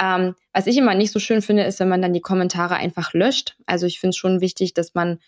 Ähm, 0.00 0.34
was 0.52 0.66
ich 0.66 0.76
immer 0.76 0.94
nicht 0.94 1.12
so 1.12 1.18
schön 1.18 1.42
finde, 1.42 1.64
ist, 1.64 1.80
wenn 1.80 1.88
man 1.88 2.02
dann 2.02 2.12
die 2.12 2.20
Kommentare 2.20 2.76
einfach 2.76 3.12
löscht. 3.12 3.56
Also 3.66 3.86
ich 3.86 4.00
finde 4.00 4.10
es 4.10 4.16
schon 4.16 4.40
wichtig, 4.40 4.74
dass 4.74 4.94
man 4.94 5.18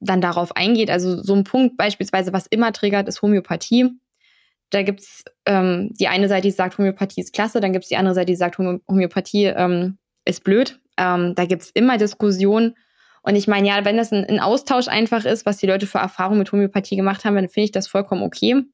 dann 0.00 0.20
darauf 0.20 0.56
eingeht. 0.56 0.90
Also 0.90 1.22
so 1.22 1.34
ein 1.34 1.44
Punkt 1.44 1.76
beispielsweise, 1.76 2.32
was 2.32 2.46
immer 2.46 2.72
triggert, 2.72 3.08
ist 3.08 3.22
Homöopathie. 3.22 3.90
Da 4.70 4.82
gibt's 4.82 5.24
ähm, 5.46 5.90
die 5.98 6.08
eine 6.08 6.28
Seite, 6.28 6.42
die 6.42 6.52
sagt, 6.52 6.78
Homöopathie 6.78 7.20
ist 7.20 7.32
klasse, 7.32 7.60
dann 7.60 7.72
gibt's 7.72 7.88
die 7.88 7.96
andere 7.96 8.14
Seite, 8.14 8.26
die 8.26 8.36
sagt, 8.36 8.58
Homöopathie 8.58 9.46
ähm, 9.46 9.98
ist 10.24 10.44
blöd. 10.44 10.80
Ähm, 10.96 11.34
da 11.34 11.44
gibt's 11.44 11.70
immer 11.70 11.98
Diskussionen. 11.98 12.76
Und 13.22 13.36
ich 13.36 13.48
meine, 13.48 13.68
ja, 13.68 13.84
wenn 13.84 13.96
das 13.96 14.12
ein, 14.12 14.24
ein, 14.24 14.40
Austausch 14.40 14.88
einfach 14.88 15.24
ist, 15.24 15.44
was 15.44 15.58
die 15.58 15.66
Leute 15.66 15.86
für 15.86 15.98
Erfahrungen 15.98 16.38
mit 16.38 16.52
Homöopathie 16.52 16.96
gemacht 16.96 17.24
haben, 17.24 17.34
dann 17.34 17.48
finde 17.48 17.64
ich 17.64 17.72
das 17.72 17.86
vollkommen 17.86 18.22
okay. 18.22 18.64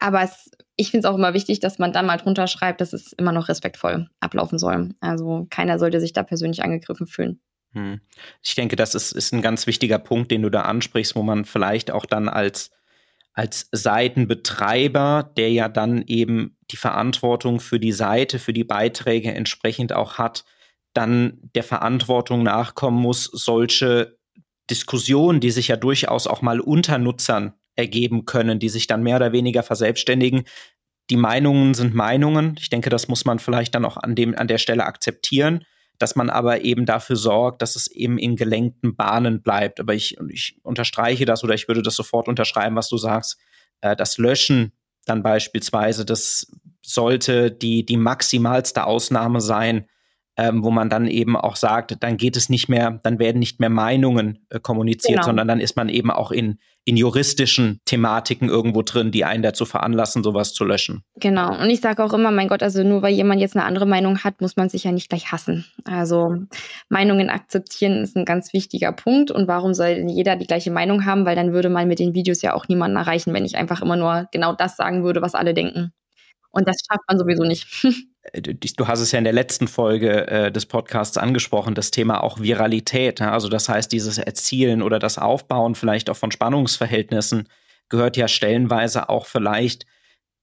Aber 0.00 0.22
es, 0.22 0.50
ich 0.76 0.90
finde 0.90 1.06
es 1.06 1.12
auch 1.12 1.16
immer 1.16 1.34
wichtig, 1.34 1.60
dass 1.60 1.78
man 1.78 1.92
dann 1.92 2.06
mal 2.06 2.16
drunter 2.16 2.46
schreibt, 2.46 2.80
dass 2.80 2.92
es 2.92 3.12
immer 3.12 3.32
noch 3.32 3.48
respektvoll 3.48 4.08
ablaufen 4.20 4.58
soll. 4.58 4.94
Also 5.00 5.46
keiner 5.50 5.78
sollte 5.78 6.00
sich 6.00 6.12
da 6.12 6.22
persönlich 6.22 6.62
angegriffen 6.62 7.06
fühlen. 7.06 7.40
Hm. 7.72 8.00
Ich 8.42 8.54
denke, 8.54 8.76
das 8.76 8.94
ist, 8.94 9.12
ist 9.12 9.32
ein 9.32 9.42
ganz 9.42 9.66
wichtiger 9.66 9.98
Punkt, 9.98 10.30
den 10.30 10.42
du 10.42 10.50
da 10.50 10.62
ansprichst, 10.62 11.16
wo 11.16 11.22
man 11.22 11.44
vielleicht 11.44 11.90
auch 11.90 12.06
dann 12.06 12.28
als, 12.28 12.70
als 13.32 13.68
Seitenbetreiber, 13.72 15.32
der 15.36 15.50
ja 15.50 15.68
dann 15.68 16.02
eben 16.06 16.56
die 16.70 16.76
Verantwortung 16.76 17.60
für 17.60 17.80
die 17.80 17.92
Seite, 17.92 18.38
für 18.38 18.52
die 18.52 18.64
Beiträge 18.64 19.34
entsprechend 19.34 19.92
auch 19.92 20.18
hat, 20.18 20.44
dann 20.94 21.40
der 21.54 21.64
Verantwortung 21.64 22.44
nachkommen 22.44 23.02
muss, 23.02 23.24
solche 23.24 24.16
Diskussionen, 24.70 25.40
die 25.40 25.50
sich 25.50 25.68
ja 25.68 25.76
durchaus 25.76 26.26
auch 26.26 26.40
mal 26.40 26.60
unter 26.60 26.98
Nutzern 26.98 27.54
ergeben 27.76 28.24
können, 28.24 28.58
die 28.58 28.68
sich 28.68 28.86
dann 28.86 29.02
mehr 29.02 29.16
oder 29.16 29.32
weniger 29.32 29.62
verselbstständigen. 29.62 30.44
Die 31.10 31.16
Meinungen 31.16 31.74
sind 31.74 31.94
Meinungen. 31.94 32.56
Ich 32.58 32.70
denke, 32.70 32.90
das 32.90 33.08
muss 33.08 33.24
man 33.24 33.38
vielleicht 33.38 33.74
dann 33.74 33.84
auch 33.84 33.96
an, 33.96 34.14
dem, 34.14 34.36
an 34.36 34.48
der 34.48 34.58
Stelle 34.58 34.84
akzeptieren 34.84 35.64
dass 35.98 36.16
man 36.16 36.30
aber 36.30 36.62
eben 36.62 36.86
dafür 36.86 37.16
sorgt, 37.16 37.62
dass 37.62 37.76
es 37.76 37.86
eben 37.86 38.18
in 38.18 38.36
gelenkten 38.36 38.96
Bahnen 38.96 39.42
bleibt. 39.42 39.80
Aber 39.80 39.94
ich, 39.94 40.16
ich 40.28 40.58
unterstreiche 40.62 41.24
das 41.24 41.44
oder 41.44 41.54
ich 41.54 41.68
würde 41.68 41.82
das 41.82 41.94
sofort 41.94 42.28
unterschreiben, 42.28 42.76
was 42.76 42.88
du 42.88 42.96
sagst. 42.96 43.38
Äh, 43.80 43.96
das 43.96 44.18
Löschen 44.18 44.72
dann 45.06 45.22
beispielsweise, 45.22 46.04
das 46.04 46.50
sollte 46.82 47.50
die, 47.50 47.84
die 47.84 47.96
maximalste 47.96 48.84
Ausnahme 48.84 49.40
sein, 49.40 49.86
ähm, 50.36 50.64
wo 50.64 50.70
man 50.70 50.90
dann 50.90 51.06
eben 51.06 51.36
auch 51.36 51.56
sagt, 51.56 51.96
dann 52.00 52.16
geht 52.16 52.36
es 52.36 52.48
nicht 52.48 52.68
mehr, 52.68 52.98
dann 53.02 53.18
werden 53.18 53.38
nicht 53.38 53.60
mehr 53.60 53.70
Meinungen 53.70 54.46
äh, 54.50 54.58
kommuniziert, 54.58 55.16
genau. 55.16 55.26
sondern 55.26 55.46
dann 55.46 55.60
ist 55.60 55.76
man 55.76 55.88
eben 55.88 56.10
auch 56.10 56.32
in, 56.32 56.58
in 56.84 56.96
juristischen 56.96 57.80
Thematiken 57.84 58.48
irgendwo 58.48 58.82
drin, 58.82 59.12
die 59.12 59.24
einen 59.24 59.44
dazu 59.44 59.64
veranlassen, 59.64 60.24
sowas 60.24 60.52
zu 60.52 60.64
löschen. 60.64 61.04
Genau. 61.16 61.56
Und 61.56 61.70
ich 61.70 61.80
sage 61.80 62.02
auch 62.02 62.12
immer, 62.12 62.32
mein 62.32 62.48
Gott, 62.48 62.62
also 62.62 62.82
nur 62.82 63.02
weil 63.02 63.14
jemand 63.14 63.40
jetzt 63.40 63.56
eine 63.56 63.64
andere 63.64 63.86
Meinung 63.86 64.18
hat, 64.18 64.40
muss 64.40 64.56
man 64.56 64.68
sich 64.68 64.84
ja 64.84 64.92
nicht 64.92 65.08
gleich 65.08 65.30
hassen. 65.30 65.64
Also 65.84 66.34
Meinungen 66.88 67.30
akzeptieren 67.30 68.02
ist 68.02 68.16
ein 68.16 68.24
ganz 68.24 68.52
wichtiger 68.52 68.92
Punkt. 68.92 69.30
Und 69.30 69.46
warum 69.46 69.72
soll 69.72 70.04
jeder 70.08 70.36
die 70.36 70.46
gleiche 70.46 70.72
Meinung 70.72 71.06
haben? 71.06 71.26
Weil 71.26 71.36
dann 71.36 71.52
würde 71.52 71.68
man 71.68 71.86
mit 71.86 72.00
den 72.00 72.12
Videos 72.12 72.42
ja 72.42 72.54
auch 72.54 72.68
niemanden 72.68 72.96
erreichen, 72.96 73.32
wenn 73.32 73.44
ich 73.44 73.56
einfach 73.56 73.80
immer 73.80 73.96
nur 73.96 74.28
genau 74.32 74.52
das 74.52 74.76
sagen 74.76 75.04
würde, 75.04 75.22
was 75.22 75.34
alle 75.34 75.54
denken. 75.54 75.92
Und 76.50 76.68
das 76.68 76.76
schafft 76.86 77.02
man 77.08 77.18
sowieso 77.18 77.44
nicht. 77.44 77.66
Äh, 78.32 78.42
du 78.42 78.88
hast 78.88 79.00
es 79.00 79.12
ja 79.12 79.18
in 79.18 79.24
der 79.24 79.32
letzten 79.32 79.68
Folge 79.68 80.26
äh, 80.28 80.52
des 80.52 80.66
Podcasts 80.66 81.16
angesprochen, 81.16 81.74
das 81.74 81.90
Thema 81.90 82.22
auch 82.22 82.40
Viralität. 82.40 83.20
Ja? 83.20 83.32
Also 83.32 83.48
das 83.48 83.68
heißt, 83.68 83.92
dieses 83.92 84.18
Erzielen 84.18 84.82
oder 84.82 84.98
das 84.98 85.18
Aufbauen 85.18 85.74
vielleicht 85.74 86.10
auch 86.10 86.16
von 86.16 86.30
Spannungsverhältnissen 86.30 87.48
gehört 87.88 88.16
ja 88.16 88.28
stellenweise 88.28 89.08
auch 89.08 89.26
vielleicht, 89.26 89.86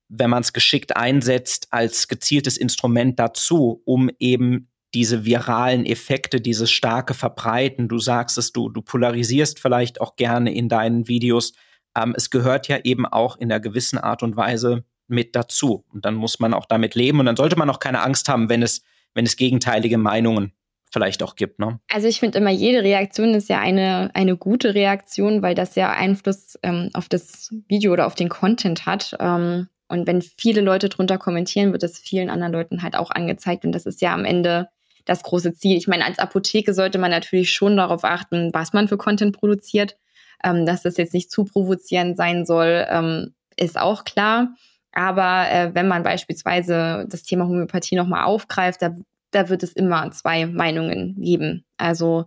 wenn 0.10 0.30
man 0.30 0.42
es 0.42 0.54
geschickt 0.54 0.96
einsetzt, 0.96 1.68
als 1.72 2.08
gezieltes 2.08 2.58
Instrument 2.58 3.18
dazu, 3.20 3.82
um 3.86 4.10
eben 4.20 4.68
diese 4.94 5.24
viralen 5.24 5.86
Effekte, 5.86 6.42
dieses 6.42 6.70
starke 6.70 7.14
Verbreiten, 7.14 7.88
du 7.88 7.98
sagst 7.98 8.38
es, 8.38 8.52
du, 8.52 8.70
du 8.70 8.82
polarisierst 8.82 9.60
vielleicht 9.60 10.02
auch 10.02 10.18
gerne 10.18 10.54
in 10.54 10.68
deinen 10.68 11.08
Videos. 11.08 11.54
Ähm, 11.98 12.14
es 12.16 12.30
gehört 12.30 12.68
ja 12.68 12.80
eben 12.84 13.06
auch 13.06 13.38
in 13.38 13.52
einer 13.52 13.62
gewissen 13.62 13.98
Art 13.98 14.22
und 14.22 14.36
Weise 14.36 14.84
mit 15.12 15.36
dazu. 15.36 15.86
Und 15.94 16.06
dann 16.06 16.16
muss 16.16 16.40
man 16.40 16.54
auch 16.54 16.66
damit 16.66 16.96
leben 16.96 17.20
und 17.20 17.26
dann 17.26 17.36
sollte 17.36 17.58
man 17.58 17.70
auch 17.70 17.80
keine 17.80 18.02
Angst 18.02 18.30
haben, 18.30 18.50
wenn 18.50 18.64
es, 18.64 18.84
wenn 19.14 19.26
es 19.26 19.36
gegenteilige 19.36 19.98
Meinungen 19.98 20.54
vielleicht 20.92 21.24
auch 21.24 21.36
gibt. 21.36 21.60
Ne? 21.60 21.80
Also 21.90 22.08
ich 22.08 22.20
finde 22.20 22.38
immer, 22.38 22.50
jede 22.50 22.84
Reaktion 22.84 23.34
ist 23.34 23.50
ja 23.50 23.60
eine, 23.60 24.12
eine 24.14 24.36
gute 24.36 24.74
Reaktion, 24.76 25.42
weil 25.42 25.56
das 25.56 25.76
ja 25.76 25.92
Einfluss 25.92 26.60
ähm, 26.64 26.90
auf 26.94 27.08
das 27.08 27.50
Video 27.68 27.94
oder 27.94 28.08
auf 28.08 28.16
den 28.16 28.30
Content 28.30 28.86
hat. 28.86 29.16
Ähm, 29.20 29.68
und 29.88 30.08
wenn 30.08 30.22
viele 30.22 30.62
Leute 30.62 30.90
drunter 30.90 31.18
kommentieren, 31.18 31.72
wird 31.72 31.84
es 31.84 32.00
vielen 32.00 32.30
anderen 32.30 32.54
Leuten 32.54 32.84
halt 32.84 32.96
auch 32.96 33.12
angezeigt. 33.12 33.66
Und 33.66 33.74
das 33.74 33.86
ist 33.86 34.02
ja 34.02 34.14
am 34.14 34.26
Ende 34.26 34.70
das 35.06 35.24
große 35.24 35.54
Ziel. 35.54 35.78
Ich 35.78 35.88
meine, 35.88 36.06
als 36.06 36.20
Apotheke 36.20 36.74
sollte 36.74 36.98
man 36.98 37.12
natürlich 37.12 37.52
schon 37.52 37.78
darauf 37.78 38.04
achten, 38.04 38.54
was 38.54 38.74
man 38.74 38.88
für 38.88 38.98
Content 38.98 39.38
produziert. 39.38 39.98
Ähm, 40.44 40.66
dass 40.66 40.82
das 40.82 40.98
jetzt 40.98 41.14
nicht 41.14 41.30
zu 41.30 41.46
provozierend 41.46 42.18
sein 42.18 42.46
soll, 42.46 42.86
ähm, 42.90 43.36
ist 43.58 43.78
auch 43.80 44.04
klar. 44.04 44.56
Aber 44.94 45.50
äh, 45.50 45.74
wenn 45.74 45.88
man 45.88 46.04
beispielsweise 46.04 47.06
das 47.08 47.24
Thema 47.24 47.46
Homöopathie 47.46 47.96
nochmal 47.96 48.24
aufgreift, 48.24 48.82
da, 48.82 48.96
da 49.32 49.50
wird 49.50 49.64
es 49.64 49.74
immer 49.74 50.12
zwei 50.12 50.46
Meinungen 50.46 51.16
geben. 51.20 51.66
Also 51.78 52.26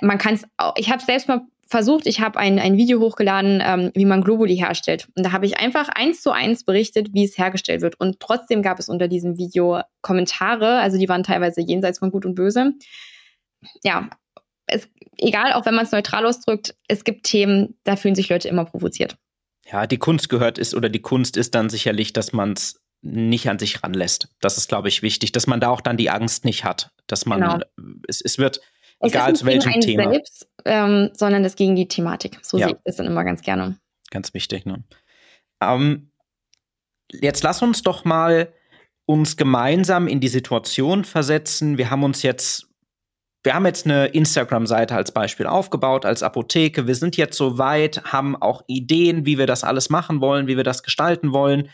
man 0.00 0.18
kann 0.18 0.34
es, 0.34 0.46
ich 0.76 0.90
habe 0.90 1.02
selbst 1.02 1.28
mal 1.28 1.42
versucht, 1.68 2.06
ich 2.06 2.20
habe 2.20 2.38
ein, 2.38 2.58
ein 2.58 2.76
Video 2.76 3.00
hochgeladen, 3.00 3.62
ähm, 3.64 3.90
wie 3.94 4.04
man 4.04 4.22
Globuli 4.22 4.56
herstellt. 4.56 5.08
Und 5.16 5.26
da 5.26 5.32
habe 5.32 5.46
ich 5.46 5.58
einfach 5.58 5.88
eins 5.88 6.22
zu 6.22 6.30
eins 6.30 6.64
berichtet, 6.64 7.12
wie 7.12 7.24
es 7.24 7.36
hergestellt 7.36 7.82
wird. 7.82 7.98
Und 7.98 8.20
trotzdem 8.20 8.62
gab 8.62 8.78
es 8.78 8.88
unter 8.88 9.08
diesem 9.08 9.36
Video 9.36 9.80
Kommentare, 10.00 10.78
also 10.78 10.96
die 10.96 11.08
waren 11.08 11.24
teilweise 11.24 11.60
jenseits 11.60 11.98
von 11.98 12.12
Gut 12.12 12.24
und 12.24 12.36
Böse. 12.36 12.72
Ja, 13.82 14.10
es, 14.66 14.88
egal, 15.18 15.52
auch 15.52 15.66
wenn 15.66 15.74
man 15.74 15.84
es 15.84 15.92
neutral 15.92 16.24
ausdrückt, 16.26 16.76
es 16.88 17.02
gibt 17.02 17.24
Themen, 17.24 17.76
da 17.82 17.96
fühlen 17.96 18.14
sich 18.14 18.28
Leute 18.28 18.48
immer 18.48 18.64
provoziert. 18.64 19.16
Ja, 19.70 19.86
die 19.86 19.98
Kunst 19.98 20.28
gehört 20.28 20.58
ist 20.58 20.74
oder 20.74 20.88
die 20.88 21.02
Kunst 21.02 21.36
ist 21.36 21.54
dann 21.54 21.68
sicherlich, 21.68 22.12
dass 22.12 22.32
man 22.32 22.52
es 22.52 22.80
nicht 23.02 23.48
an 23.48 23.58
sich 23.58 23.82
ranlässt. 23.82 24.28
Das 24.40 24.58
ist, 24.58 24.68
glaube 24.68 24.88
ich, 24.88 25.02
wichtig, 25.02 25.32
dass 25.32 25.46
man 25.46 25.60
da 25.60 25.68
auch 25.68 25.80
dann 25.80 25.96
die 25.96 26.10
Angst 26.10 26.44
nicht 26.44 26.64
hat, 26.64 26.90
dass 27.06 27.26
man 27.26 27.40
genau. 27.40 27.58
es, 28.08 28.20
es 28.20 28.38
wird 28.38 28.60
es 29.00 29.12
egal 29.12 29.34
zu 29.34 29.44
welchem 29.44 29.80
Thema, 29.80 30.10
selbst, 30.10 30.48
ähm, 30.64 31.10
sondern 31.12 31.42
das 31.42 31.56
gegen 31.56 31.76
die 31.76 31.88
Thematik. 31.88 32.38
So 32.42 32.58
ja. 32.58 32.68
sehe 32.68 32.76
ich 32.76 32.82
das 32.84 32.96
dann 32.96 33.06
immer 33.06 33.24
ganz 33.24 33.42
gerne. 33.42 33.78
Ganz 34.10 34.32
wichtig. 34.34 34.66
Ne? 34.66 34.84
Ähm, 35.60 36.10
jetzt 37.12 37.42
lass 37.42 37.62
uns 37.62 37.82
doch 37.82 38.04
mal 38.04 38.52
uns 39.04 39.36
gemeinsam 39.36 40.08
in 40.08 40.20
die 40.20 40.28
Situation 40.28 41.04
versetzen. 41.04 41.78
Wir 41.78 41.90
haben 41.90 42.02
uns 42.02 42.22
jetzt 42.22 42.68
wir 43.46 43.54
haben 43.54 43.64
jetzt 43.64 43.86
eine 43.86 44.06
Instagram-Seite 44.08 44.96
als 44.96 45.12
Beispiel 45.12 45.46
aufgebaut, 45.46 46.04
als 46.04 46.24
Apotheke. 46.24 46.88
Wir 46.88 46.96
sind 46.96 47.16
jetzt 47.16 47.38
so 47.38 47.58
weit, 47.58 48.02
haben 48.04 48.34
auch 48.34 48.62
Ideen, 48.66 49.24
wie 49.24 49.38
wir 49.38 49.46
das 49.46 49.62
alles 49.62 49.88
machen 49.88 50.20
wollen, 50.20 50.48
wie 50.48 50.56
wir 50.56 50.64
das 50.64 50.82
gestalten 50.82 51.32
wollen. 51.32 51.70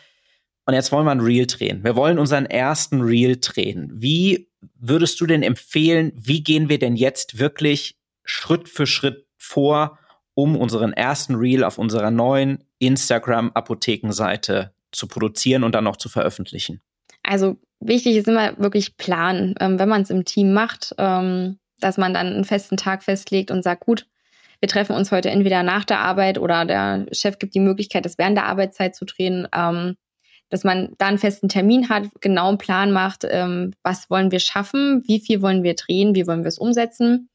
Und 0.66 0.74
jetzt 0.74 0.92
wollen 0.92 1.06
wir 1.06 1.12
ein 1.12 1.20
Reel 1.20 1.46
drehen. 1.46 1.82
Wir 1.82 1.96
wollen 1.96 2.18
unseren 2.18 2.44
ersten 2.44 3.00
Reel 3.00 3.38
drehen. 3.40 3.90
Wie 3.94 4.50
würdest 4.74 5.18
du 5.20 5.26
denn 5.26 5.42
empfehlen, 5.42 6.12
wie 6.14 6.44
gehen 6.44 6.68
wir 6.68 6.78
denn 6.78 6.94
jetzt 6.94 7.38
wirklich 7.38 7.98
Schritt 8.22 8.68
für 8.68 8.86
Schritt 8.86 9.26
vor, 9.38 9.98
um 10.34 10.56
unseren 10.56 10.92
ersten 10.92 11.36
Reel 11.36 11.64
auf 11.64 11.78
unserer 11.78 12.10
neuen 12.10 12.64
Instagram-Apothekenseite 12.80 14.74
zu 14.92 15.06
produzieren 15.08 15.64
und 15.64 15.74
dann 15.74 15.86
auch 15.86 15.96
zu 15.96 16.10
veröffentlichen? 16.10 16.82
Also 17.22 17.56
wichtig 17.80 18.16
ist 18.16 18.28
immer 18.28 18.58
wirklich 18.58 18.98
planen. 18.98 19.54
Ähm, 19.58 19.78
wenn 19.78 19.88
man 19.88 20.02
es 20.02 20.10
im 20.10 20.26
Team 20.26 20.52
macht, 20.52 20.94
ähm, 20.98 21.58
dass 21.82 21.98
man 21.98 22.14
dann 22.14 22.26
einen 22.28 22.44
festen 22.44 22.76
Tag 22.76 23.02
festlegt 23.02 23.50
und 23.50 23.62
sagt, 23.62 23.84
gut, 23.84 24.06
wir 24.60 24.68
treffen 24.68 24.94
uns 24.94 25.10
heute 25.10 25.30
entweder 25.30 25.62
nach 25.62 25.84
der 25.84 25.98
Arbeit 25.98 26.38
oder 26.38 26.64
der 26.64 27.06
Chef 27.12 27.38
gibt 27.38 27.54
die 27.54 27.60
Möglichkeit, 27.60 28.04
das 28.04 28.16
während 28.16 28.36
der 28.36 28.46
Arbeitszeit 28.46 28.94
zu 28.94 29.04
drehen, 29.04 29.48
ähm, 29.54 29.96
dass 30.50 30.64
man 30.64 30.94
da 30.98 31.06
einen 31.06 31.18
festen 31.18 31.48
Termin 31.48 31.88
hat, 31.88 32.04
genau 32.20 32.48
einen 32.48 32.58
Plan 32.58 32.92
macht, 32.92 33.26
ähm, 33.28 33.72
was 33.82 34.08
wollen 34.10 34.30
wir 34.30 34.38
schaffen, 34.38 35.02
wie 35.06 35.18
viel 35.18 35.42
wollen 35.42 35.62
wir 35.62 35.74
drehen, 35.74 36.14
wie 36.14 36.26
wollen 36.26 36.44
wir 36.44 36.48
es 36.48 36.58
umsetzen. 36.58 37.28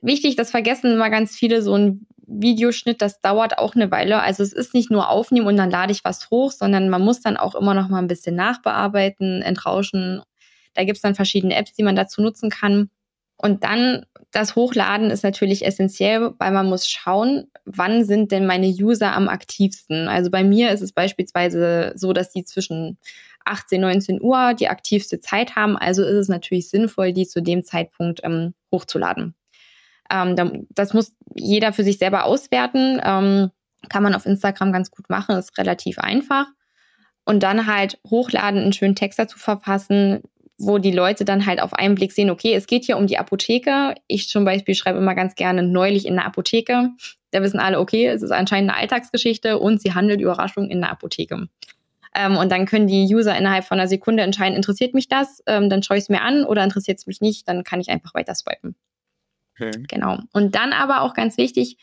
Wichtig, 0.00 0.36
das 0.36 0.50
vergessen 0.50 0.92
immer 0.92 1.10
ganz 1.10 1.34
viele, 1.34 1.62
so 1.62 1.74
ein 1.74 2.06
Videoschnitt, 2.26 3.02
das 3.02 3.20
dauert 3.20 3.58
auch 3.58 3.74
eine 3.74 3.90
Weile. 3.90 4.20
Also 4.20 4.42
es 4.42 4.52
ist 4.52 4.74
nicht 4.74 4.90
nur 4.90 5.08
aufnehmen 5.08 5.46
und 5.46 5.56
dann 5.56 5.70
lade 5.70 5.92
ich 5.92 6.04
was 6.04 6.30
hoch, 6.30 6.52
sondern 6.52 6.88
man 6.88 7.02
muss 7.02 7.20
dann 7.20 7.36
auch 7.36 7.54
immer 7.54 7.74
noch 7.74 7.88
mal 7.88 7.98
ein 7.98 8.08
bisschen 8.08 8.36
nachbearbeiten, 8.36 9.42
entrauschen. 9.42 10.22
Da 10.74 10.84
gibt 10.84 10.96
es 10.96 11.02
dann 11.02 11.14
verschiedene 11.14 11.56
Apps, 11.56 11.72
die 11.72 11.82
man 11.82 11.96
dazu 11.96 12.22
nutzen 12.22 12.50
kann. 12.50 12.90
Und 13.36 13.64
dann 13.64 14.06
das 14.30 14.56
Hochladen 14.56 15.10
ist 15.10 15.22
natürlich 15.22 15.64
essentiell, 15.64 16.32
weil 16.38 16.50
man 16.50 16.68
muss 16.68 16.88
schauen, 16.88 17.46
wann 17.64 18.04
sind 18.04 18.32
denn 18.32 18.46
meine 18.46 18.66
User 18.66 19.12
am 19.12 19.28
aktivsten. 19.28 20.08
Also 20.08 20.30
bei 20.30 20.42
mir 20.42 20.72
ist 20.72 20.80
es 20.80 20.92
beispielsweise 20.92 21.92
so, 21.94 22.12
dass 22.12 22.30
die 22.32 22.44
zwischen 22.44 22.98
18, 23.44 23.80
19 23.80 24.22
Uhr 24.22 24.54
die 24.54 24.68
aktivste 24.68 25.20
Zeit 25.20 25.54
haben. 25.54 25.76
Also 25.76 26.02
ist 26.02 26.16
es 26.16 26.28
natürlich 26.28 26.68
sinnvoll, 26.68 27.12
die 27.12 27.26
zu 27.26 27.42
dem 27.42 27.64
Zeitpunkt 27.64 28.20
ähm, 28.24 28.54
hochzuladen. 28.72 29.34
Ähm, 30.10 30.66
das 30.70 30.94
muss 30.94 31.14
jeder 31.34 31.72
für 31.72 31.84
sich 31.84 31.98
selber 31.98 32.24
auswerten. 32.24 33.00
Ähm, 33.04 33.50
kann 33.88 34.02
man 34.02 34.14
auf 34.14 34.26
Instagram 34.26 34.72
ganz 34.72 34.90
gut 34.90 35.10
machen, 35.10 35.36
ist 35.36 35.58
relativ 35.58 35.98
einfach. 35.98 36.46
Und 37.24 37.42
dann 37.42 37.66
halt 37.66 38.00
hochladen, 38.08 38.60
einen 38.60 38.72
schönen 38.72 38.96
Text 38.96 39.18
dazu 39.18 39.38
verfassen, 39.38 40.22
wo 40.58 40.78
die 40.78 40.92
Leute 40.92 41.24
dann 41.24 41.46
halt 41.46 41.60
auf 41.60 41.72
einen 41.72 41.94
Blick 41.94 42.12
sehen, 42.12 42.30
okay, 42.30 42.54
es 42.54 42.66
geht 42.66 42.84
hier 42.84 42.96
um 42.96 43.06
die 43.06 43.18
Apotheke. 43.18 43.94
Ich 44.06 44.28
zum 44.28 44.44
Beispiel 44.44 44.74
schreibe 44.74 44.98
immer 44.98 45.14
ganz 45.14 45.34
gerne 45.34 45.62
neulich 45.62 46.06
in 46.06 46.14
der 46.14 46.26
Apotheke. 46.26 46.90
Da 47.32 47.42
wissen 47.42 47.58
alle, 47.58 47.80
okay, 47.80 48.06
es 48.06 48.22
ist 48.22 48.30
anscheinend 48.30 48.70
eine 48.70 48.78
Alltagsgeschichte 48.80 49.58
und 49.58 49.80
sie 49.80 49.94
handelt 49.94 50.20
Überraschung 50.20 50.70
in 50.70 50.80
der 50.80 50.92
Apotheke. 50.92 51.48
Ähm, 52.14 52.36
und 52.36 52.52
dann 52.52 52.66
können 52.66 52.86
die 52.86 53.12
User 53.12 53.36
innerhalb 53.36 53.64
von 53.64 53.78
einer 53.78 53.88
Sekunde 53.88 54.22
entscheiden, 54.22 54.54
interessiert 54.54 54.94
mich 54.94 55.08
das, 55.08 55.42
ähm, 55.46 55.68
dann 55.68 55.82
schaue 55.82 55.96
ich 55.96 56.04
es 56.04 56.08
mir 56.08 56.22
an 56.22 56.44
oder 56.44 56.62
interessiert 56.62 56.98
es 56.98 57.06
mich 57.06 57.20
nicht, 57.20 57.48
dann 57.48 57.64
kann 57.64 57.80
ich 57.80 57.88
einfach 57.88 58.14
weiter 58.14 58.34
swipen. 58.36 58.76
Okay. 59.58 59.72
Genau. 59.88 60.18
Und 60.32 60.54
dann 60.54 60.72
aber 60.72 61.02
auch 61.02 61.14
ganz 61.14 61.36
wichtig, 61.36 61.78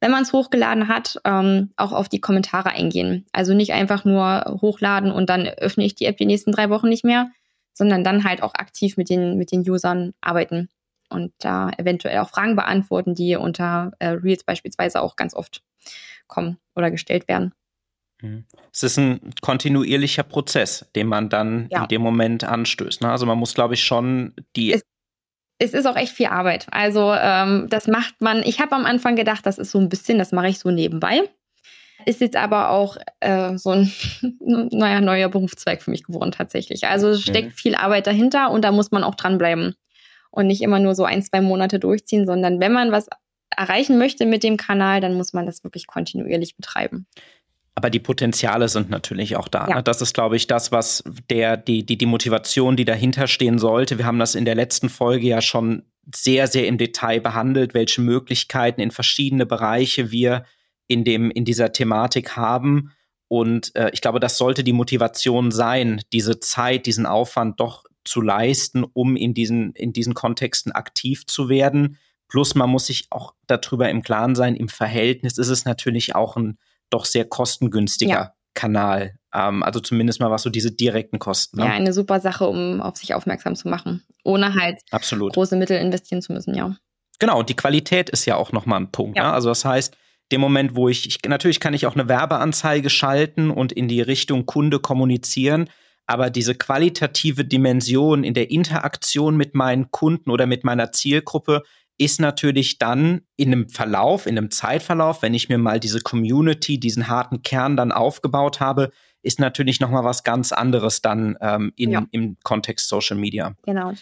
wenn 0.00 0.10
man 0.10 0.22
es 0.22 0.32
hochgeladen 0.32 0.88
hat, 0.88 1.20
ähm, 1.24 1.72
auch 1.76 1.92
auf 1.92 2.08
die 2.08 2.20
Kommentare 2.20 2.70
eingehen. 2.70 3.26
Also 3.32 3.54
nicht 3.54 3.72
einfach 3.72 4.04
nur 4.04 4.58
hochladen 4.60 5.10
und 5.10 5.28
dann 5.30 5.46
öffne 5.46 5.84
ich 5.84 5.94
die 5.94 6.06
App 6.06 6.16
die 6.16 6.26
nächsten 6.26 6.52
drei 6.52 6.70
Wochen 6.70 6.88
nicht 6.88 7.04
mehr, 7.04 7.30
sondern 7.72 8.04
dann 8.04 8.24
halt 8.24 8.42
auch 8.42 8.54
aktiv 8.54 8.96
mit 8.96 9.08
den, 9.08 9.38
mit 9.38 9.52
den 9.52 9.68
Usern 9.68 10.14
arbeiten 10.20 10.68
und 11.08 11.32
da 11.38 11.70
eventuell 11.76 12.18
auch 12.18 12.30
Fragen 12.30 12.56
beantworten, 12.56 13.14
die 13.14 13.36
unter 13.36 13.92
äh, 13.98 14.08
Reels 14.08 14.44
beispielsweise 14.44 15.02
auch 15.02 15.16
ganz 15.16 15.34
oft 15.34 15.62
kommen 16.26 16.58
oder 16.74 16.90
gestellt 16.90 17.28
werden. 17.28 17.52
Mhm. 18.22 18.44
Es 18.72 18.82
ist 18.82 18.98
ein 18.98 19.34
kontinuierlicher 19.40 20.22
Prozess, 20.22 20.86
den 20.94 21.08
man 21.08 21.28
dann 21.28 21.68
ja. 21.70 21.82
in 21.82 21.88
dem 21.88 22.02
Moment 22.02 22.44
anstößt. 22.44 23.02
Ne? 23.02 23.10
Also 23.10 23.26
man 23.26 23.38
muss, 23.38 23.54
glaube 23.54 23.74
ich, 23.74 23.84
schon 23.84 24.34
die. 24.56 24.72
Es, 24.72 24.82
es, 25.58 25.74
ist 25.74 25.86
auch 25.86 25.96
echt 25.96 26.12
viel 26.12 26.26
Arbeit. 26.26 26.66
Also 26.70 27.12
ähm, 27.12 27.66
das 27.68 27.86
macht 27.88 28.20
man. 28.20 28.42
Ich 28.44 28.60
habe 28.60 28.74
am 28.74 28.86
Anfang 28.86 29.16
gedacht, 29.16 29.44
das 29.44 29.58
ist 29.58 29.70
so 29.70 29.78
ein 29.78 29.88
bisschen, 29.88 30.18
das 30.18 30.32
mache 30.32 30.48
ich 30.48 30.58
so 30.58 30.70
nebenbei. 30.70 31.28
Ist 32.06 32.20
jetzt 32.20 32.36
aber 32.36 32.70
auch 32.70 32.96
äh, 33.20 33.56
so 33.56 33.70
ein 33.70 33.92
naja, 34.40 35.00
neuer 35.00 35.28
Berufszweig 35.28 35.82
für 35.82 35.90
mich 35.90 36.04
geworden 36.04 36.32
tatsächlich. 36.32 36.86
Also 36.86 37.08
es 37.08 37.22
steckt 37.22 37.48
mhm. 37.48 37.56
viel 37.56 37.74
Arbeit 37.74 38.06
dahinter 38.06 38.50
und 38.50 38.62
da 38.64 38.72
muss 38.72 38.90
man 38.90 39.04
auch 39.04 39.14
dranbleiben 39.14 39.74
und 40.30 40.46
nicht 40.46 40.62
immer 40.62 40.78
nur 40.78 40.94
so 40.94 41.04
ein, 41.04 41.22
zwei 41.22 41.40
Monate 41.40 41.78
durchziehen, 41.78 42.26
sondern 42.26 42.60
wenn 42.60 42.72
man 42.72 42.92
was 42.92 43.08
erreichen 43.50 43.98
möchte 43.98 44.26
mit 44.26 44.42
dem 44.42 44.56
Kanal, 44.56 45.00
dann 45.00 45.14
muss 45.14 45.32
man 45.32 45.46
das 45.46 45.62
wirklich 45.62 45.86
kontinuierlich 45.86 46.56
betreiben. 46.56 47.06
Aber 47.74 47.88
die 47.88 48.00
Potenziale 48.00 48.68
sind 48.68 48.90
natürlich 48.90 49.36
auch 49.36 49.48
da. 49.48 49.66
Ja. 49.68 49.76
Ne? 49.76 49.82
Das 49.82 50.02
ist, 50.02 50.12
glaube 50.12 50.36
ich, 50.36 50.46
das, 50.46 50.72
was 50.72 51.04
der, 51.30 51.56
die, 51.56 51.84
die, 51.84 51.96
die 51.96 52.06
Motivation, 52.06 52.76
die 52.76 52.84
dahinter 52.84 53.26
stehen 53.26 53.58
sollte. 53.58 53.98
Wir 53.98 54.04
haben 54.04 54.18
das 54.18 54.34
in 54.34 54.44
der 54.44 54.54
letzten 54.54 54.88
Folge 54.88 55.26
ja 55.26 55.40
schon 55.40 55.82
sehr, 56.14 56.48
sehr 56.48 56.66
im 56.66 56.78
Detail 56.78 57.20
behandelt, 57.20 57.74
welche 57.74 58.00
Möglichkeiten 58.00 58.80
in 58.80 58.90
verschiedene 58.90 59.46
Bereiche 59.46 60.10
wir 60.10 60.44
in, 60.92 61.04
dem, 61.04 61.30
in 61.30 61.44
dieser 61.44 61.72
Thematik 61.72 62.36
haben. 62.36 62.92
Und 63.28 63.74
äh, 63.76 63.90
ich 63.92 64.02
glaube, 64.02 64.20
das 64.20 64.36
sollte 64.36 64.62
die 64.62 64.74
Motivation 64.74 65.50
sein, 65.50 66.02
diese 66.12 66.38
Zeit, 66.38 66.86
diesen 66.86 67.06
Aufwand 67.06 67.60
doch 67.60 67.84
zu 68.04 68.20
leisten, 68.20 68.84
um 68.84 69.16
in 69.16 69.32
diesen, 69.32 69.72
in 69.72 69.92
diesen 69.92 70.14
Kontexten 70.14 70.72
aktiv 70.72 71.26
zu 71.26 71.48
werden. 71.48 71.98
Plus 72.28 72.54
man 72.54 72.70
muss 72.70 72.86
sich 72.86 73.06
auch 73.10 73.34
darüber 73.46 73.88
im 73.88 74.02
Klaren 74.02 74.34
sein, 74.34 74.56
im 74.56 74.68
Verhältnis 74.68 75.38
ist 75.38 75.48
es 75.48 75.64
natürlich 75.64 76.14
auch 76.14 76.36
ein 76.36 76.58
doch 76.90 77.04
sehr 77.04 77.24
kostengünstiger 77.24 78.10
ja. 78.10 78.34
Kanal. 78.54 79.14
Ähm, 79.34 79.62
also 79.62 79.80
zumindest 79.80 80.20
mal 80.20 80.30
was 80.30 80.42
so 80.42 80.50
diese 80.50 80.72
direkten 80.72 81.18
Kosten. 81.18 81.58
Ne? 81.58 81.64
Ja, 81.66 81.72
eine 81.72 81.92
super 81.92 82.20
Sache, 82.20 82.46
um 82.46 82.80
auf 82.80 82.96
sich 82.96 83.14
aufmerksam 83.14 83.56
zu 83.56 83.68
machen, 83.68 84.02
ohne 84.24 84.54
halt 84.54 84.80
Absolut. 84.90 85.32
große 85.32 85.56
Mittel 85.56 85.78
investieren 85.78 86.20
zu 86.20 86.32
müssen, 86.32 86.54
ja. 86.54 86.76
Genau, 87.18 87.38
und 87.38 87.48
die 87.48 87.56
Qualität 87.56 88.10
ist 88.10 88.26
ja 88.26 88.36
auch 88.36 88.52
nochmal 88.52 88.80
ein 88.80 88.90
Punkt. 88.90 89.16
Ja. 89.16 89.28
Ne? 89.28 89.32
Also 89.32 89.48
das 89.48 89.64
heißt, 89.64 89.96
dem 90.32 90.40
Moment, 90.40 90.74
wo 90.74 90.88
ich, 90.88 91.06
ich, 91.06 91.18
natürlich 91.26 91.60
kann 91.60 91.74
ich 91.74 91.86
auch 91.86 91.94
eine 91.94 92.08
Werbeanzeige 92.08 92.90
schalten 92.90 93.50
und 93.50 93.72
in 93.72 93.88
die 93.88 94.00
Richtung 94.00 94.46
Kunde 94.46 94.80
kommunizieren, 94.80 95.68
aber 96.06 96.30
diese 96.30 96.54
qualitative 96.54 97.44
Dimension 97.44 98.24
in 98.24 98.34
der 98.34 98.50
Interaktion 98.50 99.36
mit 99.36 99.54
meinen 99.54 99.90
Kunden 99.90 100.30
oder 100.30 100.46
mit 100.46 100.64
meiner 100.64 100.90
Zielgruppe, 100.92 101.62
ist 101.98 102.20
natürlich 102.20 102.78
dann 102.78 103.20
in 103.36 103.52
einem 103.52 103.68
Verlauf, 103.68 104.26
in 104.26 104.36
einem 104.36 104.50
Zeitverlauf, 104.50 105.22
wenn 105.22 105.34
ich 105.34 105.48
mir 105.48 105.58
mal 105.58 105.78
diese 105.78 106.00
Community, 106.00 106.80
diesen 106.80 107.06
harten 107.06 107.42
Kern 107.42 107.76
dann 107.76 107.92
aufgebaut 107.92 108.60
habe, 108.60 108.90
ist 109.22 109.38
natürlich 109.38 109.78
noch 109.78 109.90
mal 109.90 110.02
was 110.02 110.24
ganz 110.24 110.52
anderes 110.52 111.00
dann 111.00 111.36
ähm, 111.40 111.72
in, 111.76 111.92
ja. 111.92 112.04
im 112.10 112.36
Kontext 112.42 112.88
Social 112.88 113.16
Media. 113.16 113.54
Genau. 113.64 113.92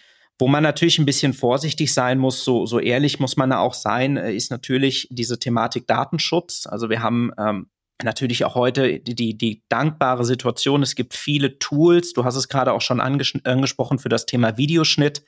Wo 0.40 0.48
man 0.48 0.62
natürlich 0.62 0.98
ein 0.98 1.05
bisschen 1.05 1.35
vorsichtig 1.35 1.92
sein 1.92 2.18
muss, 2.18 2.44
so, 2.44 2.64
so 2.64 2.81
ehrlich 2.81 3.20
muss 3.20 3.37
man 3.37 3.50
da 3.50 3.59
auch 3.59 3.74
sein, 3.74 4.16
äh, 4.16 4.33
ist 4.33 4.50
natürlich 4.50 5.07
diese 5.11 5.38
Thematik 5.38 5.87
Datenschutz. 5.87 6.66
Also 6.66 6.88
wir 6.88 7.03
haben 7.03 7.31
ähm, 7.38 7.68
natürlich 8.03 8.46
auch 8.46 8.55
heute 8.55 9.00
die, 9.00 9.14
die, 9.14 9.37
die 9.37 9.62
dankbare 9.68 10.24
Situation, 10.24 10.83
es 10.83 10.94
gibt 10.94 11.12
viele 11.12 11.59
Tools, 11.59 12.14
du 12.14 12.24
hast 12.24 12.37
es 12.37 12.48
gerade 12.48 12.72
auch 12.72 12.81
schon 12.81 13.03
anges 13.03 13.35
angesprochen 13.44 13.98
für 13.98 14.09
das 14.09 14.24
Thema 14.24 14.57
Videoschnitt. 14.57 15.22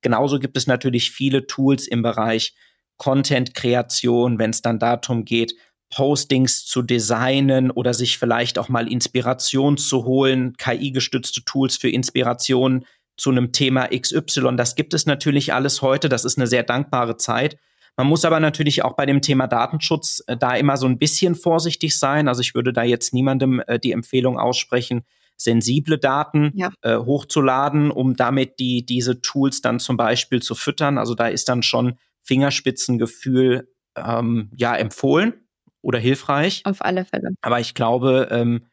Genauso 0.00 0.38
gibt 0.38 0.56
es 0.56 0.66
natürlich 0.66 1.10
viele 1.10 1.46
Tools 1.46 1.86
im 1.86 2.00
Bereich 2.00 2.54
Content-Kreation, 2.96 4.38
wenn 4.38 4.50
es 4.50 4.62
dann 4.62 4.78
darum 4.78 5.26
geht, 5.26 5.54
Postings 5.90 6.64
zu 6.64 6.80
designen 6.80 7.70
oder 7.70 7.92
sich 7.92 8.16
vielleicht 8.16 8.58
auch 8.58 8.70
mal 8.70 8.90
Inspiration 8.90 9.76
zu 9.76 10.04
holen, 10.04 10.56
KI-gestützte 10.56 11.44
Tools 11.44 11.76
für 11.76 11.90
Inspiration 11.90 12.86
zu 13.16 13.30
einem 13.30 13.52
Thema 13.52 13.88
XY. 13.88 14.56
Das 14.56 14.74
gibt 14.74 14.94
es 14.94 15.06
natürlich 15.06 15.52
alles 15.52 15.82
heute. 15.82 16.08
Das 16.08 16.24
ist 16.24 16.38
eine 16.38 16.46
sehr 16.46 16.62
dankbare 16.62 17.16
Zeit. 17.16 17.56
Man 17.96 18.08
muss 18.08 18.24
aber 18.24 18.40
natürlich 18.40 18.82
auch 18.84 18.94
bei 18.96 19.06
dem 19.06 19.22
Thema 19.22 19.46
Datenschutz 19.46 20.22
äh, 20.26 20.36
da 20.36 20.56
immer 20.56 20.76
so 20.76 20.86
ein 20.86 20.98
bisschen 20.98 21.34
vorsichtig 21.34 21.96
sein. 21.98 22.28
Also 22.28 22.40
ich 22.40 22.54
würde 22.54 22.72
da 22.72 22.82
jetzt 22.82 23.14
niemandem 23.14 23.62
äh, 23.66 23.78
die 23.78 23.92
Empfehlung 23.92 24.38
aussprechen, 24.38 25.04
sensible 25.36 25.98
Daten 25.98 26.52
ja. 26.54 26.72
äh, 26.82 26.96
hochzuladen, 26.96 27.90
um 27.90 28.16
damit 28.16 28.58
die, 28.58 28.84
diese 28.84 29.20
Tools 29.20 29.60
dann 29.60 29.78
zum 29.78 29.96
Beispiel 29.96 30.42
zu 30.42 30.54
füttern. 30.54 30.98
Also 30.98 31.14
da 31.14 31.28
ist 31.28 31.48
dann 31.48 31.62
schon 31.62 31.98
Fingerspitzengefühl 32.22 33.68
ähm, 33.96 34.50
ja 34.56 34.74
empfohlen 34.74 35.34
oder 35.82 35.98
hilfreich. 35.98 36.62
Auf 36.64 36.84
alle 36.84 37.04
Fälle. 37.04 37.30
Aber 37.42 37.60
ich 37.60 37.74
glaube, 37.74 38.28
ähm, 38.30 38.66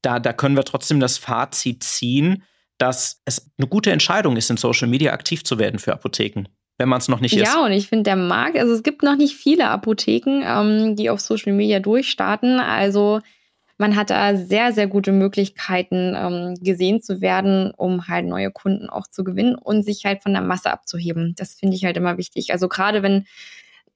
da, 0.00 0.18
da 0.18 0.32
können 0.32 0.56
wir 0.56 0.64
trotzdem 0.64 1.00
das 1.00 1.18
Fazit 1.18 1.82
ziehen, 1.82 2.44
dass 2.78 3.20
es 3.24 3.50
eine 3.58 3.68
gute 3.68 3.92
Entscheidung 3.92 4.36
ist, 4.36 4.50
in 4.50 4.56
Social 4.56 4.88
Media 4.88 5.12
aktiv 5.12 5.44
zu 5.44 5.58
werden 5.58 5.78
für 5.78 5.92
Apotheken 5.92 6.46
wenn 6.78 6.88
man 6.88 6.98
es 6.98 7.08
noch 7.08 7.20
nicht 7.20 7.34
ja, 7.34 7.42
ist. 7.42 7.54
Ja, 7.54 7.64
und 7.64 7.70
ich 7.70 7.88
finde, 7.88 8.04
der 8.04 8.16
Markt, 8.16 8.58
also 8.58 8.72
es 8.72 8.82
gibt 8.82 9.04
noch 9.04 9.16
nicht 9.16 9.36
viele 9.36 9.68
Apotheken, 9.68 10.42
ähm, 10.44 10.96
die 10.96 11.10
auf 11.10 11.20
Social 11.20 11.52
Media 11.52 11.78
durchstarten. 11.78 12.58
Also 12.58 13.20
man 13.78 13.94
hat 13.94 14.10
da 14.10 14.36
sehr, 14.36 14.72
sehr 14.72 14.86
gute 14.86 15.12
Möglichkeiten, 15.12 16.14
ähm, 16.16 16.54
gesehen 16.60 17.00
zu 17.00 17.20
werden, 17.20 17.72
um 17.76 18.08
halt 18.08 18.26
neue 18.26 18.50
Kunden 18.50 18.88
auch 18.88 19.06
zu 19.06 19.22
gewinnen 19.22 19.54
und 19.54 19.84
sich 19.84 20.04
halt 20.04 20.22
von 20.22 20.32
der 20.32 20.42
Masse 20.42 20.72
abzuheben. 20.72 21.34
Das 21.36 21.54
finde 21.54 21.76
ich 21.76 21.84
halt 21.84 21.96
immer 21.96 22.18
wichtig. 22.18 22.52
Also 22.52 22.68
gerade 22.68 23.02
wenn 23.02 23.26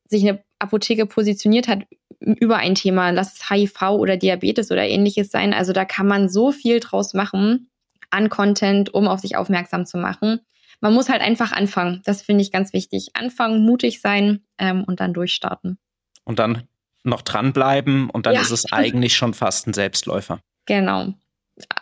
sich 0.09 0.23
eine 0.23 0.43
Apotheke 0.61 1.07
positioniert 1.07 1.67
hat 1.67 1.81
über 2.21 2.59
ein 2.59 2.77
Thema, 2.77 3.11
lass 3.11 3.35
es 3.35 3.51
HIV 3.51 3.83
oder 3.91 4.17
Diabetes 4.17 4.71
oder 4.71 4.87
ähnliches 4.87 5.31
sein. 5.31 5.53
Also 5.53 5.73
da 5.73 5.85
kann 5.85 6.07
man 6.07 6.29
so 6.29 6.53
viel 6.53 6.79
draus 6.81 7.15
machen 7.15 7.69
an 8.17 8.29
Content, 8.31 8.93
um 8.93 9.07
auf 9.07 9.21
sich 9.21 9.37
aufmerksam 9.37 9.87
zu 9.87 9.99
machen. 9.99 10.41
Man 10.81 10.95
muss 10.95 11.09
halt 11.09 11.23
einfach 11.23 11.53
anfangen. 11.53 12.03
Das 12.05 12.23
finde 12.23 12.43
ich 12.43 12.51
ganz 12.51 12.73
wichtig. 12.73 13.11
Anfangen, 13.15 13.65
mutig 13.65 14.01
sein 14.01 14.45
ähm, 14.59 14.85
und 14.85 15.01
dann 15.01 15.15
durchstarten. 15.15 15.79
Und 16.25 16.39
dann 16.39 16.65
noch 17.05 17.23
dranbleiben 17.23 18.11
und 18.11 18.27
dann 18.27 18.35
ja. 18.35 18.41
ist 18.41 18.51
es 18.51 18.73
eigentlich 18.73 19.15
schon 19.17 19.33
fast 19.33 19.67
ein 19.67 19.73
Selbstläufer. 19.73 20.41
Genau. 20.67 21.15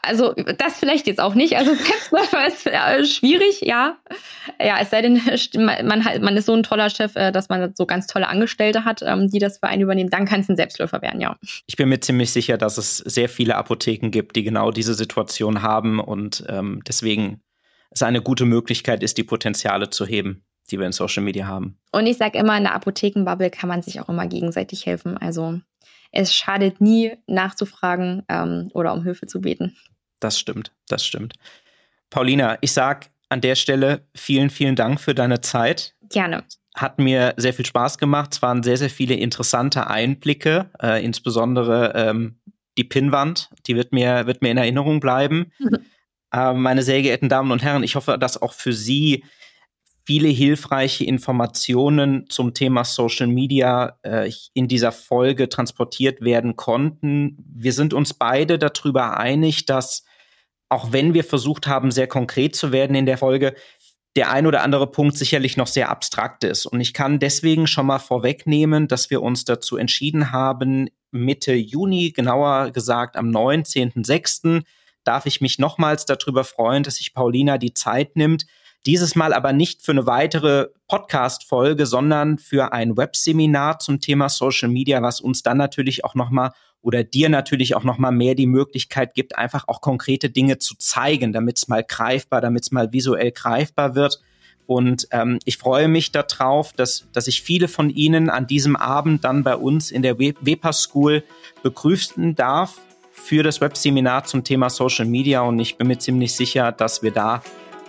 Also 0.03 0.35
das 0.35 0.79
vielleicht 0.79 1.07
jetzt 1.07 1.21
auch 1.21 1.35
nicht. 1.35 1.57
Also 1.57 1.75
Selbstläufer 2.11 2.47
ist 2.47 2.67
äh, 2.67 3.05
schwierig, 3.05 3.61
ja. 3.63 3.99
Ja, 4.61 4.79
es 4.81 4.91
sei 4.91 5.03
denn, 5.03 5.21
man, 5.85 6.05
halt, 6.05 6.23
man 6.23 6.37
ist 6.37 6.47
so 6.47 6.55
ein 6.55 6.63
toller 6.63 6.91
Chef, 6.91 7.17
äh, 7.17 7.33
dass 7.33 7.49
man 7.49 7.75
so 7.75 7.87
ganz 7.87 8.07
tolle 8.07 8.29
Angestellte 8.29 8.85
hat, 8.85 9.03
ähm, 9.03 9.29
die 9.29 9.39
das 9.39 9.59
für 9.59 9.67
einen 9.67 9.83
übernehmen. 9.83 10.11
Dann 10.11 10.27
kann 10.27 10.41
es 10.41 10.49
ein 10.49 10.57
Selbstläufer 10.57 11.03
werden, 11.03 11.21
ja. 11.21 11.37
Ich 11.67 11.77
bin 11.77 11.89
mir 11.89 12.01
ziemlich 12.01 12.31
sicher, 12.31 12.57
dass 12.57 12.79
es 12.79 12.99
sehr 12.99 13.29
viele 13.29 13.57
Apotheken 13.57 14.11
gibt, 14.11 14.37
die 14.37 14.45
genau 14.45 14.71
diese 14.71 14.95
Situation 14.95 15.63
haben 15.63 15.99
und 15.99 16.45
ähm, 16.49 16.83
deswegen 16.87 17.41
es 17.91 18.03
eine 18.03 18.23
gute 18.23 18.45
Möglichkeit 18.45 19.03
ist, 19.03 19.19
die 19.19 19.25
Potenziale 19.25 19.91
zu 19.91 20.07
heben 20.07 20.45
die 20.71 20.79
wir 20.79 20.87
in 20.87 20.93
Social 20.93 21.23
Media 21.23 21.47
haben. 21.47 21.79
Und 21.93 22.07
ich 22.07 22.17
sage 22.17 22.39
immer, 22.39 22.57
in 22.57 22.65
der 22.65 22.75
Apothekenbubble 22.75 23.51
kann 23.51 23.69
man 23.69 23.83
sich 23.83 24.01
auch 24.01 24.09
immer 24.09 24.27
gegenseitig 24.27 24.87
helfen. 24.87 25.19
Also 25.19 25.61
es 26.13 26.35
schadet 26.35 26.81
nie, 26.81 27.17
nachzufragen 27.27 28.23
ähm, 28.29 28.71
oder 28.75 28.93
um 28.93 29.03
Hilfe 29.03 29.27
zu 29.27 29.41
beten. 29.41 29.77
Das 30.21 30.39
stimmt, 30.39 30.73
das 30.89 31.05
stimmt. 31.05 31.35
Paulina, 32.11 32.59
ich 32.61 32.73
sage 32.73 33.09
an 33.29 33.41
der 33.41 33.57
Stelle 33.57 34.07
vielen, 34.15 34.51
vielen 34.51 34.77
Dank 34.77 35.01
für 35.01 35.15
deine 35.15 35.41
Zeit. 35.41 35.95
Gerne. 36.11 36.45
Hat 36.75 36.99
mir 36.99 37.35
sehr 37.37 37.55
viel 37.55 37.67
Spaß 37.67 37.99
gemacht. 37.99 38.35
Es 38.35 38.43
waren 38.43 38.63
sehr, 38.63 38.77
sehr 38.77 38.91
viele 38.91 39.15
interessante 39.15 39.89
Einblicke, 39.89 40.71
äh, 40.83 41.05
insbesondere 41.05 41.93
ähm, 41.95 42.39
die 42.79 42.85
Pinnwand, 42.85 43.51
die 43.67 43.77
wird 43.77 43.93
mir, 43.93 44.27
wird 44.27 44.43
mir 44.43 44.51
in 44.51 44.57
Erinnerung 44.57 45.01
bleiben. 45.01 45.53
äh, 46.33 46.53
meine 46.53 46.83
sehr 46.83 47.03
geehrten 47.03 47.29
Damen 47.29 47.51
und 47.51 47.63
Herren, 47.63 47.83
ich 47.83 47.97
hoffe, 47.97 48.19
dass 48.19 48.41
auch 48.41 48.53
für 48.53 48.73
Sie 48.73 49.25
viele 50.05 50.29
hilfreiche 50.29 51.05
Informationen 51.05 52.27
zum 52.29 52.53
Thema 52.53 52.85
Social 52.85 53.27
Media 53.27 53.99
äh, 54.03 54.31
in 54.53 54.69
dieser 54.69 54.93
Folge 54.93 55.49
transportiert 55.49 56.21
werden 56.21 56.57
konnten. 56.57 57.37
Wir 57.39 57.73
sind 57.73 57.95
uns 57.95 58.15
beide 58.15 58.59
darüber 58.59 59.17
einig, 59.17 59.67
dass 59.67 60.05
auch 60.69 60.93
wenn 60.93 61.15
wir 61.15 61.25
versucht 61.25 61.67
haben, 61.67 61.91
sehr 61.91 62.07
konkret 62.07 62.57
zu 62.57 62.73
werden 62.73 62.97
in 62.97 63.07
der 63.07 63.19
Folge, 63.19 63.55
der 64.17 64.31
ein 64.31 64.47
oder 64.47 64.63
andere 64.63 64.91
Punkt 64.91 65.17
sicherlich 65.17 65.57
noch 65.57 65.67
sehr 65.67 65.89
abstrakt 65.89 66.45
ist. 66.45 66.67
Und 66.67 66.81
ich 66.81 66.95
kann 66.95 67.19
deswegen 67.19 67.67
schon 67.67 67.87
mal 67.87 67.99
vorwegnehmen, 67.99 68.89
dass 68.89 69.11
wir 69.11 69.23
uns 69.23 69.45
dazu 69.45 69.77
entschieden 69.77 70.33
haben, 70.33 70.89
Mitte 71.11 71.55
Juni, 71.55 72.11
genauer 72.11 72.71
gesagt 72.71 73.17
am 73.17 73.31
19.06., 73.31 74.63
darf 75.05 75.27
ich 75.27 75.41
mich 75.41 75.59
nochmals 75.59 76.07
darüber 76.07 76.45
freuen, 76.45 76.83
dass 76.83 76.97
sich 76.97 77.13
Paulina 77.13 77.59
die 77.59 77.75
Zeit 77.75 78.17
nimmt, 78.17 78.47
dieses 78.87 79.15
Mal 79.17 79.33
aber 79.33 79.53
nicht 79.53 79.83
für 79.83 79.93
eine 79.93 80.07
weitere 80.07 80.69
Podcast-Folge, 80.89 81.87
sondern 81.87 82.39
für 82.39 82.73
ein 82.73 82.97
Webseminar 82.97 83.79
zum 83.79 84.01
Thema 84.01 84.29
Social 84.29 84.69
Media, 84.69 85.01
was 85.03 85.21
uns 85.21 85.43
dann 85.43 85.57
natürlich 85.57 86.05
auch 86.05 86.15
nochmal 86.15 86.53
oder 86.83 87.03
dir 87.03 87.31
natürlich 87.31 87.75
auch 87.75 87.85
nochmal 87.85 88.13
mehr 88.13 88.35
die 88.35 88.47
Möglichkeit 88.47 89.15
gibt, 89.15 89.39
einfach 89.39 89.69
auch 89.69 89.81
konkrete 89.81 90.29
Dinge 90.29 90.59
zu 90.59 90.75
zeigen, 90.77 91.33
damit 91.33 91.57
es 91.57 91.67
mal 91.67 91.83
greifbar, 91.83 92.43
damit 92.43 92.65
es 92.65 92.73
mal 92.73 92.93
visuell 92.93 93.33
greifbar 93.33 93.95
wird. 93.95 94.21
Und 94.67 95.09
ähm, 95.11 95.39
ich 95.47 95.57
freue 95.57 95.89
mich 95.89 96.13
darauf, 96.13 96.75
dass, 96.75 97.07
dass 97.13 97.27
ich 97.27 97.43
viele 97.43 97.69
von 97.69 97.89
Ihnen 97.89 98.29
an 98.29 98.47
diesem 98.47 98.77
Abend 98.77 99.25
dann 99.25 99.45
bei 99.45 99.57
uns 99.57 99.91
in 99.91 100.03
der 100.03 100.19
WEPA 100.19 100.73
School 100.75 101.23
begrüßen 101.63 102.35
darf 102.35 102.79
für 103.13 103.43
das 103.43 103.61
Webseminar 103.61 104.25
zum 104.25 104.45
Thema 104.45 104.69
Social 104.69 105.07
Media. 105.07 105.41
Und 105.41 105.59
ich 105.59 105.77
bin 105.77 105.87
mir 105.87 105.99
ziemlich 105.99 106.35
sicher, 106.35 106.73
dass 106.73 107.03
wir 107.03 107.13
da 107.13 107.43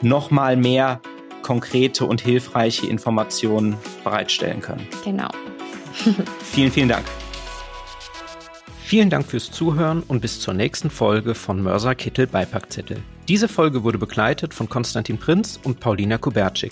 nochmal 0.06 0.56
mehr 0.56 1.02
konkrete 1.42 2.06
und 2.06 2.22
hilfreiche 2.22 2.88
Informationen 2.88 3.76
bereitstellen 4.04 4.62
können. 4.62 4.88
Genau. 5.04 5.30
vielen, 6.44 6.72
vielen 6.72 6.90
Dank. 6.90 7.06
Vielen 8.84 9.10
Dank 9.10 9.26
fürs 9.26 9.52
Zuhören 9.52 10.04
und 10.08 10.22
bis 10.22 10.40
zur 10.40 10.54
nächsten 10.54 10.90
Folge 10.90 11.34
von 11.34 11.62
Mörser 11.62 11.96
Kittel 11.96 12.28
Beipackzettel. 12.28 12.98
Diese 13.28 13.48
Folge 13.48 13.84
wurde 13.84 13.98
begleitet 13.98 14.54
von 14.54 14.70
Konstantin 14.70 15.18
Prinz 15.18 15.60
und 15.64 15.80
Paulina 15.80 16.20
Kubertschik. 16.20 16.72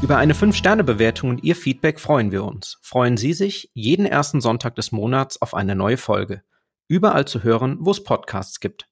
Über 0.00 0.16
eine 0.16 0.32
5-Sterne-Bewertung 0.32 1.28
und 1.30 1.42
Ihr 1.42 1.56
Feedback 1.56 1.98
freuen 1.98 2.30
wir 2.30 2.44
uns. 2.44 2.78
Freuen 2.82 3.16
Sie 3.16 3.32
sich 3.32 3.72
jeden 3.74 4.06
ersten 4.06 4.40
Sonntag 4.40 4.76
des 4.76 4.92
Monats 4.92 5.42
auf 5.42 5.54
eine 5.54 5.74
neue 5.74 5.96
Folge. 5.96 6.42
Überall 6.86 7.26
zu 7.26 7.42
hören, 7.42 7.78
wo 7.80 7.90
es 7.90 8.04
Podcasts 8.04 8.60
gibt. 8.60 8.88